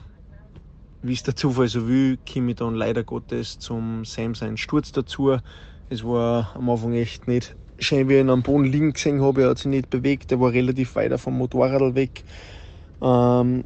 wie 1.03 1.13
es 1.13 1.23
der 1.23 1.37
Zufall 1.37 1.69
so 1.69 1.89
will, 1.89 2.19
komme 2.31 2.51
ich 2.51 2.57
dann 2.57 2.75
leider 2.75 3.05
Gottes 3.05 3.59
zum 3.59 4.05
Sam 4.07 4.35
seinen 4.35 4.57
Sturz 4.57 4.93
dazu. 4.93 5.37
Es 5.91 6.05
war 6.05 6.53
am 6.55 6.71
Anfang 6.71 6.95
echt 6.95 7.27
nicht 7.27 7.57
schön, 7.79 8.09
wie 8.09 8.15
ich 8.15 8.21
ihn 8.21 8.31
am 8.31 8.43
Boden 8.43 8.65
liegen 8.65 8.93
gesehen 8.93 9.21
habe. 9.21 9.43
Er 9.43 9.51
hat 9.51 9.59
sich 9.59 9.67
nicht 9.67 9.91
bewegt, 9.91 10.33
er 10.33 10.41
war 10.41 10.53
relativ 10.53 10.95
weit 10.95 11.19
vom 11.21 11.37
Motorrad 11.37 11.95
weg. 11.95 12.25
Ähm, 13.03 13.65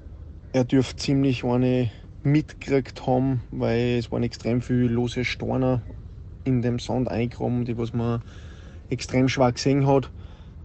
er 0.53 0.65
dürfte 0.65 0.97
ziemlich 0.97 1.45
eine 1.45 1.91
mitgekriegt 2.23 3.07
haben, 3.07 3.43
weil 3.51 3.99
es 3.99 4.11
waren 4.11 4.23
extrem 4.23 4.63
viele 4.63 4.89
lose 4.89 5.25
Steine 5.25 5.83
in 6.45 6.63
dem 6.63 6.79
Sand 6.79 7.09
eingegraben, 7.09 7.65
die 7.65 7.77
was 7.77 7.93
man 7.93 8.23
extrem 8.89 9.29
schwer 9.29 9.53
gesehen 9.53 9.87
hat. 9.87 10.11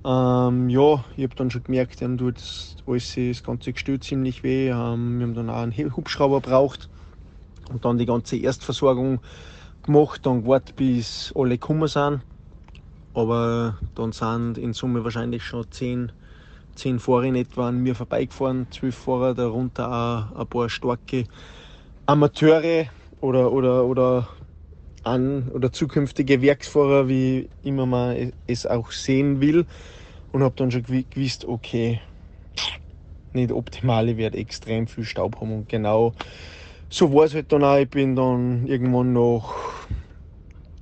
Ähm, 0.06 0.70
ja, 0.70 1.04
ich 1.18 1.24
habe 1.24 1.36
dann 1.36 1.52
schon 1.52 1.64
gemerkt, 1.64 2.02
ihm 2.02 2.18
tut 2.18 2.38
alles, 2.86 3.14
das 3.16 3.44
ganze 3.44 3.74
Gestell 3.74 4.00
ziemlich 4.00 4.44
weh. 4.44 4.70
Ähm, 4.70 5.20
wir 5.20 5.28
haben 5.28 5.34
dann 5.34 5.50
auch 5.50 5.58
einen 5.58 5.96
Hubschrauber 5.96 6.40
braucht 6.40 6.90
und 7.70 7.84
dann 7.84 7.98
die 7.98 8.06
ganze 8.06 8.38
Erstversorgung 8.38 9.22
gemacht, 9.84 10.26
dann 10.26 10.44
gewartet, 10.44 10.76
bis 10.78 11.34
alle 11.36 11.58
gekommen 11.58 11.88
sind. 11.88 12.22
Aber 13.14 13.78
dann 13.96 14.14
sind 14.14 14.58
in 14.58 14.74
Summe 14.74 15.04
wahrscheinlich 15.04 15.44
schon 15.44 15.66
zehn, 15.72 16.12
zehn 16.76 17.00
Fahrer 17.00 17.24
in 17.24 17.36
etwa 17.36 17.68
an 17.68 17.80
mir 17.80 17.96
vorbeigefahren, 17.96 18.68
zwölf 18.72 18.96
Fahrer, 18.96 19.34
darunter 19.34 20.32
auch 20.34 20.40
ein 20.40 20.48
paar 20.48 20.70
starke 20.70 21.26
Amateure 22.06 22.88
oder, 23.20 23.52
oder, 23.52 23.86
oder 23.86 24.30
an 25.04 25.50
oder 25.50 25.72
zukünftige 25.72 26.42
Werksfahrer, 26.42 27.08
wie 27.08 27.50
immer 27.64 27.86
man 27.86 28.34
es 28.48 28.66
auch 28.66 28.92
sehen 28.92 29.42
will. 29.42 29.66
Und 30.32 30.44
habe 30.44 30.56
dann 30.58 30.72
schon 30.72 30.84
gewusst, 30.84 31.46
okay, 31.46 32.02
nicht 33.34 33.52
optimal, 33.52 34.10
ich 34.10 34.18
werde 34.18 34.38
extrem 34.38 34.88
viel 34.88 35.04
Staub 35.04 35.40
haben. 35.40 35.52
Und 35.54 35.70
genau 35.70 36.14
so 36.90 37.14
war 37.14 37.26
es 37.26 37.34
halt 37.34 37.52
dann 37.52 37.64
auch. 37.64 37.78
Ich 37.78 37.90
bin 37.90 38.16
dann 38.16 38.68
irgendwann 38.68 39.14
noch 39.14 39.56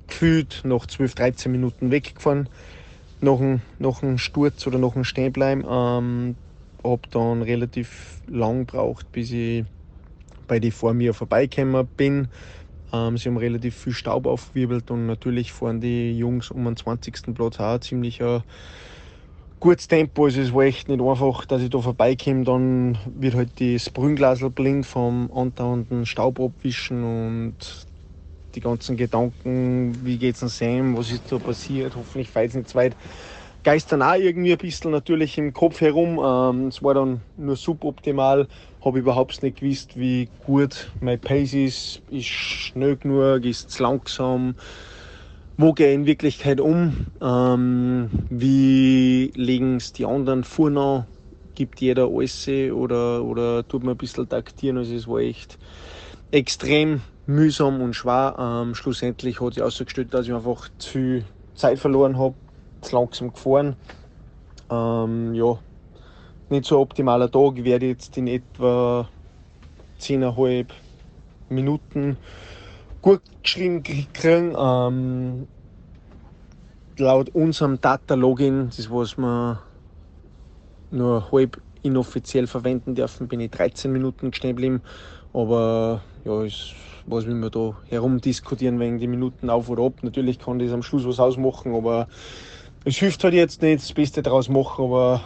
gefühlt 0.06 0.62
nach 0.64 0.86
12, 0.86 1.14
13 1.14 1.52
Minuten 1.52 1.90
weggefahren. 1.90 2.48
Nach 3.20 3.38
einem, 3.38 3.60
nach 3.78 4.02
einem 4.02 4.18
Sturz 4.18 4.66
oder 4.66 4.78
nach 4.78 4.94
einem 4.94 5.04
Stehenbleiben. 5.04 5.64
Ähm, 5.68 6.36
hab 6.84 7.10
dann 7.10 7.42
relativ 7.42 8.22
lang 8.26 8.66
gebraucht, 8.66 9.10
bis 9.12 9.32
ich 9.32 9.64
bei 10.46 10.58
die 10.60 10.70
vor 10.70 10.94
mir 10.94 11.14
vorbeigekommen 11.14 11.86
bin. 11.96 12.28
Ähm, 12.92 13.16
sie 13.16 13.28
haben 13.28 13.36
relativ 13.36 13.76
viel 13.76 13.92
Staub 13.92 14.26
aufgewirbelt 14.26 14.90
und 14.90 15.06
natürlich 15.06 15.52
fahren 15.52 15.80
die 15.80 16.16
Jungs 16.16 16.50
um 16.50 16.64
den 16.64 16.76
20. 16.76 17.34
Platz 17.34 17.60
auch 17.60 17.78
ziemlich 17.80 18.22
ein 18.22 18.42
gutes 19.60 19.88
Tempo. 19.88 20.24
Also 20.24 20.40
es 20.40 20.54
war 20.54 20.62
echt 20.64 20.88
nicht 20.88 21.00
einfach, 21.00 21.44
dass 21.44 21.62
ich 21.62 21.70
da 21.70 21.80
vorbeikomme. 21.80 22.44
Dann 22.44 22.98
wird 23.06 23.34
halt 23.34 23.60
das 23.60 23.90
Brünnglasel 23.90 24.50
blind 24.50 24.86
vom 24.86 25.30
andauernden 25.32 26.06
Staub 26.06 26.40
abwischen 26.40 27.04
und 27.04 27.86
die 28.54 28.60
ganzen 28.60 28.96
Gedanken, 28.96 30.04
wie 30.04 30.16
geht's 30.18 30.42
an 30.42 30.48
Sam, 30.48 30.96
was 30.96 31.10
ist 31.10 31.30
da 31.30 31.38
passiert, 31.38 31.94
hoffentlich 31.94 32.30
fällt 32.30 32.50
es 32.50 32.56
nicht 32.56 32.68
zu 32.68 32.76
weit, 32.76 32.96
geistern 33.62 34.02
auch 34.02 34.14
irgendwie 34.14 34.52
ein 34.52 34.58
bisschen 34.58 34.90
natürlich 34.90 35.36
im 35.38 35.52
Kopf 35.52 35.80
herum. 35.80 36.18
Ähm, 36.18 36.68
es 36.68 36.82
war 36.82 36.94
dann 36.94 37.20
nur 37.36 37.56
suboptimal 37.56 38.48
habe 38.84 38.98
überhaupt 38.98 39.42
nicht 39.42 39.60
gewusst, 39.60 39.98
wie 39.98 40.28
gut 40.46 40.90
mein 41.00 41.20
Pace 41.20 41.54
ist. 41.54 42.02
Ist 42.10 42.26
schnell 42.26 42.96
genug, 42.96 43.44
ist 43.44 43.70
es 43.70 43.78
langsam. 43.78 44.56
Wo 45.56 45.72
gehe 45.72 45.88
ich 45.88 45.94
in 45.94 46.06
Wirklichkeit 46.06 46.60
um? 46.60 47.06
Ähm, 47.20 48.10
wie 48.30 49.32
legen 49.34 49.76
es 49.76 49.92
die 49.92 50.06
anderen 50.06 50.44
vorne? 50.44 51.06
Gibt 51.56 51.80
jeder 51.80 52.06
alles 52.06 52.46
oder, 52.46 53.24
oder 53.24 53.66
tut 53.66 53.82
man 53.82 53.94
ein 53.94 53.98
bisschen 53.98 54.28
taktieren? 54.28 54.78
Also 54.78 54.94
es 54.94 55.08
war 55.08 55.18
echt 55.18 55.58
extrem 56.30 57.00
mühsam 57.26 57.80
und 57.80 57.94
schwer. 57.94 58.36
Ähm, 58.38 58.76
schlussendlich 58.76 59.40
hat 59.40 59.54
sich 59.54 59.62
ausgestellt, 59.62 60.14
dass 60.14 60.26
ich 60.26 60.32
einfach 60.32 60.68
zu 60.78 60.90
viel 60.90 61.24
Zeit 61.54 61.80
verloren 61.80 62.16
habe, 62.18 62.36
zu 62.80 62.94
langsam 62.94 63.32
gefahren. 63.32 63.74
Ähm, 64.70 65.34
ja, 65.34 65.58
nicht 66.50 66.66
so 66.66 66.80
optimaler 66.80 67.30
Tag. 67.30 67.58
Ich 67.58 67.64
werde 67.64 67.86
jetzt 67.86 68.16
in 68.16 68.26
etwa 68.26 69.08
10,5 70.00 70.66
Minuten 71.48 72.16
gut 73.02 73.22
geschrieben 73.42 73.82
kriegen. 73.82 74.54
Ähm, 74.58 75.46
laut 76.98 77.30
unserem 77.30 77.80
Data-Login, 77.80 78.70
das 78.76 78.90
was 78.90 79.16
wir 79.16 79.62
nur 80.90 81.30
halb 81.30 81.60
inoffiziell 81.82 82.46
verwenden 82.46 82.94
dürfen, 82.94 83.28
bin 83.28 83.40
ich 83.40 83.50
13 83.50 83.92
Minuten 83.92 84.32
stehen 84.32 84.50
geblieben. 84.50 84.82
Aber 85.32 86.02
ja, 86.24 86.42
ist, 86.42 86.74
was 87.06 87.26
will 87.26 87.34
man 87.34 87.50
da 87.50 87.76
herumdiskutieren 87.88 88.80
wegen 88.80 88.98
die 88.98 89.06
Minuten 89.06 89.50
auf 89.50 89.68
oder 89.68 89.84
ab. 89.84 89.94
Natürlich 90.02 90.38
kann 90.38 90.58
das 90.58 90.72
am 90.72 90.82
Schluss 90.82 91.06
was 91.06 91.20
ausmachen, 91.20 91.74
aber 91.74 92.08
es 92.84 92.96
hilft 92.96 93.22
halt 93.24 93.34
jetzt 93.34 93.62
nicht 93.62 93.82
das 93.82 93.92
Beste 93.92 94.22
daraus 94.22 94.48
machen, 94.48 94.84
aber 94.84 95.20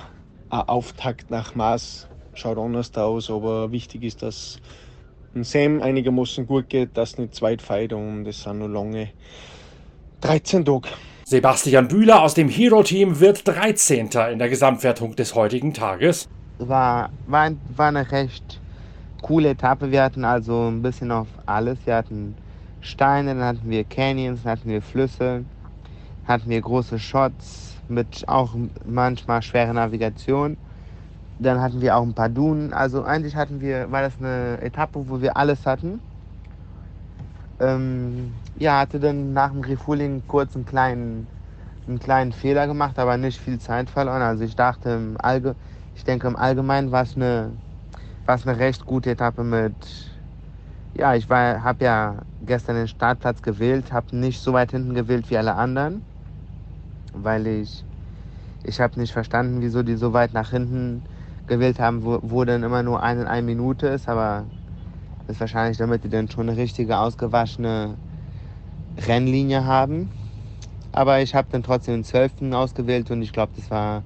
ein 0.53 0.69
Auftakt 0.69 1.31
nach 1.31 1.55
Maß 1.55 2.09
schaut 2.35 2.59
anders 2.59 2.95
aus, 2.97 3.31
aber 3.31 3.73
wichtig 3.73 4.05
ist, 4.05 4.23
dass 4.23 4.59
ein 5.35 5.45
Sam 5.45 5.81
einigermaßen 5.81 6.47
gut 6.47 6.69
geht, 6.69 6.97
dass 6.97 7.17
nicht 7.17 7.35
zweit 7.35 7.63
feit 7.63 7.93
und 7.93 8.27
es 8.27 8.43
sind 8.43 8.59
nur 8.59 8.69
lange 8.69 9.09
13 10.21 10.65
Tage. 10.65 10.89
Sebastian 11.25 11.89
Bühler 11.89 12.21
aus 12.21 12.35
dem 12.35 12.49
Hero-Team 12.49 13.19
wird 13.19 13.49
13. 13.49 14.11
in 14.31 14.39
der 14.39 14.49
Gesamtwertung 14.51 15.17
des 15.17 15.35
heutigen 15.35 15.73
Tages. 15.73 16.29
War, 16.59 17.11
war, 17.27 17.51
war 17.75 17.89
eine 17.89 18.11
recht 18.11 18.61
coole 19.23 19.51
Etappe. 19.51 19.91
Wir 19.91 20.03
hatten 20.03 20.25
also 20.25 20.69
ein 20.69 20.83
bisschen 20.83 21.11
auf 21.11 21.29
alles. 21.47 21.79
Wir 21.87 21.97
hatten 21.97 22.35
Steine, 22.83 23.35
dann 23.35 23.45
hatten 23.45 23.71
wir 23.71 23.85
Canyons, 23.85 24.43
dann 24.43 24.53
hatten 24.53 24.69
wir 24.69 24.83
Flüsse, 24.83 25.45
hatten 26.27 26.51
wir 26.51 26.61
große 26.61 26.99
Shots, 26.99 27.77
mit 27.93 28.25
auch 28.29 28.55
manchmal 28.87 29.43
schwerer 29.43 29.73
Navigation. 29.73 30.57
Dann 31.39 31.61
hatten 31.61 31.81
wir 31.81 31.97
auch 31.97 32.03
ein 32.03 32.15
paar 32.15 32.29
Dunen. 32.29 32.73
Also 32.73 33.03
eigentlich 33.03 33.37
hatten 33.37 33.61
wir, 33.61 33.91
war 33.91 34.03
das 34.03 34.15
eine 34.19 34.59
Etappe, 34.61 35.09
wo 35.09 35.21
wir 35.21 35.37
alles 35.37 35.67
hatten. 35.67 36.01
Ähm, 37.61 38.33
ja, 38.59 38.81
hatte 38.81 38.99
dann 38.99 39.33
nach 39.33 39.51
dem 39.51 39.61
Refueling 39.61 40.23
kurz 40.27 40.55
einen 40.55 40.67
kleinen, 40.67 41.27
einen 41.87 41.99
kleinen 41.99 42.33
Fehler 42.33 42.67
gemacht, 42.67 42.99
aber 42.99 43.17
nicht 43.17 43.41
viel 43.41 43.59
Zeit 43.59 43.91
verloren. 43.91 44.23
Also 44.23 44.45
ich 44.45 44.57
dachte, 44.57 44.91
im 44.91 45.17
Allge 45.21 45.55
ich 45.95 46.05
denke 46.05 46.27
im 46.27 46.37
Allgemeinen 46.37 46.91
war 46.91 47.03
es 47.03 47.17
eine, 47.17 47.53
eine 48.27 48.59
recht 48.59 48.87
gute 48.87 49.11
Etappe 49.11 49.45
mit, 49.45 49.75
ja, 50.95 51.15
ich 51.15 51.29
habe 51.29 51.85
ja 51.85 52.17
gestern 52.45 52.77
den 52.77 52.89
Startplatz 52.89 53.43
gewählt, 53.43 53.93
habe 53.93 54.17
nicht 54.17 54.41
so 54.41 54.53
weit 54.53 54.73
hinten 54.73 54.95
gewählt 54.95 55.31
wie 55.31 55.37
alle 55.37 55.55
anderen 55.55 56.03
weil 57.13 57.47
ich, 57.47 57.85
ich 58.65 58.81
habe 58.81 59.01
nicht 59.01 59.13
verstanden, 59.13 59.61
wieso 59.63 59.83
die 59.83 59.97
so 59.97 60.13
weit 60.13 60.33
nach 60.35 60.51
hinten 60.51 61.03
gewählt 61.47 61.79
haben, 61.81 62.05
wo, 62.05 62.19
wo 62.23 62.45
dann 62.45 62.63
immer 62.63 62.83
nur 62.83 63.03
eine, 63.03 63.29
eine 63.29 63.43
Minute 63.43 63.89
ist, 63.89 64.09
aber 64.09 64.47
das 65.27 65.37
ist 65.37 65.41
wahrscheinlich, 65.41 65.79
damit 65.79 66.05
die 66.05 66.09
dann 66.09 66.31
schon 66.31 66.49
eine 66.49 66.59
richtige 66.59 66.99
ausgewaschene 66.99 67.99
Rennlinie 68.99 69.65
haben. 69.65 70.11
Aber 70.93 71.21
ich 71.21 71.35
habe 71.35 71.49
dann 71.51 71.63
trotzdem 71.63 71.95
den 71.97 72.05
12. 72.05 72.53
ausgewählt 72.55 73.11
und 73.11 73.23
ich 73.23 73.33
glaube, 73.33 73.53
das 73.57 73.71
war, 73.71 74.05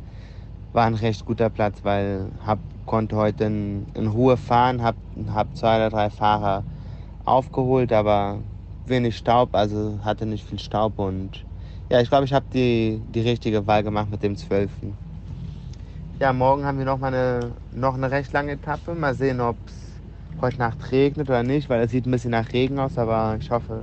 war 0.72 0.86
ein 0.86 0.94
recht 0.94 1.24
guter 1.24 1.50
Platz, 1.50 1.80
weil 1.84 2.30
hab, 2.44 2.60
konnte 2.86 3.16
heute 3.16 3.44
in, 3.44 3.86
in 3.94 4.06
Ruhe 4.06 4.36
fahren, 4.36 4.82
habe 4.82 4.98
hab 5.28 5.56
zwei 5.56 5.76
oder 5.76 5.90
drei 5.90 6.10
Fahrer 6.10 6.64
aufgeholt, 7.24 7.92
aber 7.92 8.40
wenig 8.86 9.16
Staub, 9.16 9.54
also 9.54 10.00
hatte 10.04 10.26
nicht 10.26 10.44
viel 10.44 10.58
Staub 10.60 10.98
und 10.98 11.44
ja, 11.88 12.00
ich 12.00 12.08
glaube, 12.08 12.24
ich 12.24 12.32
habe 12.32 12.46
die, 12.52 13.00
die 13.14 13.20
richtige 13.20 13.66
Wahl 13.66 13.82
gemacht 13.82 14.10
mit 14.10 14.22
dem 14.22 14.36
12. 14.36 14.70
Ja, 16.18 16.32
morgen 16.32 16.64
haben 16.64 16.78
wir 16.78 16.84
noch 16.86 16.98
mal 16.98 17.08
eine, 17.08 17.52
noch 17.72 17.94
eine 17.94 18.10
recht 18.10 18.32
lange 18.32 18.52
Etappe. 18.52 18.94
Mal 18.94 19.14
sehen, 19.14 19.40
ob 19.40 19.56
es 19.66 20.40
heute 20.40 20.58
Nacht 20.58 20.90
regnet 20.90 21.28
oder 21.28 21.42
nicht, 21.42 21.68
weil 21.68 21.82
es 21.82 21.90
sieht 21.90 22.06
ein 22.06 22.10
bisschen 22.10 22.30
nach 22.30 22.52
Regen 22.52 22.78
aus, 22.78 22.96
aber 22.98 23.36
ich 23.40 23.50
hoffe, 23.50 23.82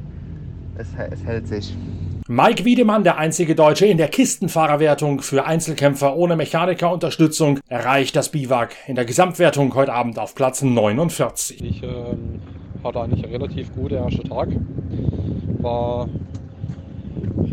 es, 0.78 0.88
es 1.12 1.24
hält 1.24 1.48
sich. 1.48 1.76
Mike 2.28 2.64
Wiedemann, 2.64 3.04
der 3.04 3.18
einzige 3.18 3.54
Deutsche 3.54 3.86
in 3.86 3.98
der 3.98 4.08
Kistenfahrerwertung 4.08 5.22
für 5.22 5.46
Einzelkämpfer 5.46 6.16
ohne 6.16 6.36
Mechanikerunterstützung, 6.36 7.60
erreicht 7.68 8.16
das 8.16 8.30
Biwak 8.30 8.76
in 8.88 8.96
der 8.96 9.06
Gesamtwertung 9.06 9.76
heute 9.76 9.94
Abend 9.94 10.18
auf 10.18 10.34
Platz 10.34 10.62
49. 10.62 11.64
Ich 11.64 11.84
ähm, 11.84 12.42
hatte 12.84 13.02
eigentlich 13.02 13.26
einen 13.26 13.34
relativ 13.34 13.74
guten 13.76 13.96
ersten 13.96 14.28
Tag. 14.30 14.50
War 15.60 16.08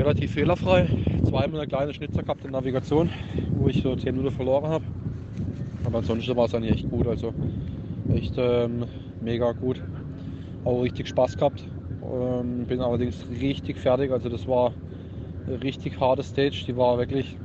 relativ 0.01 0.33
fehlerfrei. 0.33 0.89
Zweimal 1.29 1.61
eine 1.61 1.69
kleine 1.69 1.93
Schnitzer 1.93 2.23
gehabt 2.23 2.45
in 2.45 2.53
Navigation, 2.53 3.11
wo 3.59 3.69
ich 3.69 3.83
so 3.83 3.95
10 3.95 4.17
Minuten 4.17 4.35
verloren 4.35 4.67
habe. 4.67 4.85
Aber 5.85 5.99
ansonsten 5.99 6.35
war 6.37 6.47
es 6.47 6.55
eigentlich 6.55 6.73
echt 6.73 6.91
gut. 6.91 7.07
Also 7.07 7.35
echt 8.15 8.35
ähm, 8.39 8.87
mega 9.21 9.53
gut. 9.53 9.83
Auch 10.65 10.83
richtig 10.83 11.09
Spaß 11.09 11.37
gehabt. 11.37 11.65
Ähm, 12.03 12.65
bin 12.67 12.81
allerdings 12.81 13.27
richtig 13.41 13.77
fertig. 13.77 14.11
Also 14.11 14.29
das 14.31 14.49
war 14.49 14.73
eine 15.47 15.63
richtig 15.63 16.01
harte 16.01 16.23
Stage. 16.23 16.65
Die 16.67 16.77
war 16.77 16.97
wirklich 16.99 17.37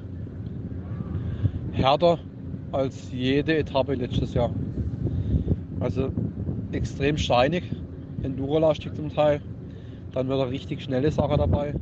härter 1.73 2.19
als 2.71 3.11
jede 3.11 3.57
Etappe 3.57 3.95
letztes 3.95 4.33
Jahr. 4.33 4.51
Also 5.81 6.09
extrem 6.71 7.17
steinig, 7.17 7.63
Enduro-lastig 8.23 8.93
zum 8.93 9.09
Teil. 9.13 9.41
Dann 10.13 10.29
wird 10.29 10.39
eine 10.39 10.49
richtig 10.49 10.81
schnelle 10.81 11.11
Sache 11.11 11.35
dabei 11.35 11.73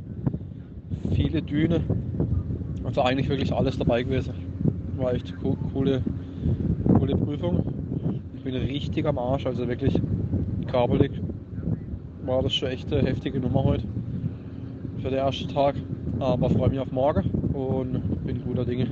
viele 1.14 1.42
Düne. 1.42 1.80
Also 2.84 3.02
eigentlich 3.02 3.28
wirklich 3.28 3.52
alles 3.52 3.78
dabei 3.78 4.02
gewesen. 4.02 4.34
War 4.96 5.14
echt 5.14 5.34
co 5.40 5.56
coole, 5.72 6.02
coole 6.98 7.16
Prüfung. 7.16 7.62
Ich 8.36 8.44
bin 8.44 8.54
richtig 8.54 9.06
am 9.06 9.18
Arsch, 9.18 9.46
also 9.46 9.66
wirklich 9.66 10.00
kabelig. 10.66 11.12
War 12.24 12.42
das 12.42 12.54
schon 12.54 12.68
echt 12.68 12.92
eine 12.92 13.06
heftige 13.08 13.40
Nummer 13.40 13.64
heute 13.64 13.84
für 15.02 15.10
den 15.10 15.18
ersten 15.18 15.48
Tag. 15.48 15.76
Aber 16.20 16.48
freue 16.50 16.70
mich 16.70 16.78
auf 16.78 16.92
morgen 16.92 17.28
und 17.52 18.24
bin 18.24 18.42
guter 18.44 18.64
Dinge. 18.64 18.86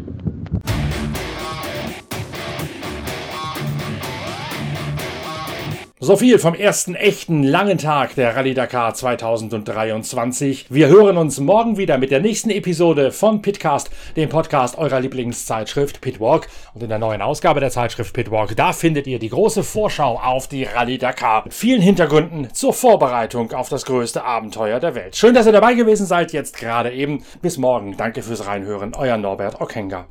So 6.04 6.16
viel 6.16 6.40
vom 6.40 6.54
ersten 6.54 6.96
echten 6.96 7.44
langen 7.44 7.78
Tag 7.78 8.16
der 8.16 8.34
Rallye 8.34 8.54
Dakar 8.54 8.92
2023. 8.92 10.66
Wir 10.68 10.88
hören 10.88 11.16
uns 11.16 11.38
morgen 11.38 11.76
wieder 11.76 11.96
mit 11.96 12.10
der 12.10 12.18
nächsten 12.18 12.50
Episode 12.50 13.12
von 13.12 13.40
Pitcast, 13.40 13.88
dem 14.16 14.28
Podcast 14.28 14.76
eurer 14.78 14.98
Lieblingszeitschrift 14.98 16.00
Pitwalk. 16.00 16.48
Und 16.74 16.82
in 16.82 16.88
der 16.88 16.98
neuen 16.98 17.22
Ausgabe 17.22 17.60
der 17.60 17.70
Zeitschrift 17.70 18.14
Pitwalk, 18.14 18.56
da 18.56 18.72
findet 18.72 19.06
ihr 19.06 19.20
die 19.20 19.28
große 19.28 19.62
Vorschau 19.62 20.18
auf 20.18 20.48
die 20.48 20.64
Rallye 20.64 20.98
Dakar 20.98 21.44
mit 21.44 21.54
vielen 21.54 21.80
Hintergründen 21.80 22.52
zur 22.52 22.72
Vorbereitung 22.72 23.52
auf 23.52 23.68
das 23.68 23.84
größte 23.84 24.24
Abenteuer 24.24 24.80
der 24.80 24.96
Welt. 24.96 25.14
Schön, 25.14 25.34
dass 25.34 25.46
ihr 25.46 25.52
dabei 25.52 25.74
gewesen 25.74 26.06
seid, 26.06 26.32
jetzt 26.32 26.58
gerade 26.58 26.90
eben. 26.90 27.22
Bis 27.42 27.58
morgen. 27.58 27.96
Danke 27.96 28.24
fürs 28.24 28.44
Reinhören. 28.48 28.96
Euer 28.96 29.18
Norbert 29.18 29.60
Okenga. 29.60 30.08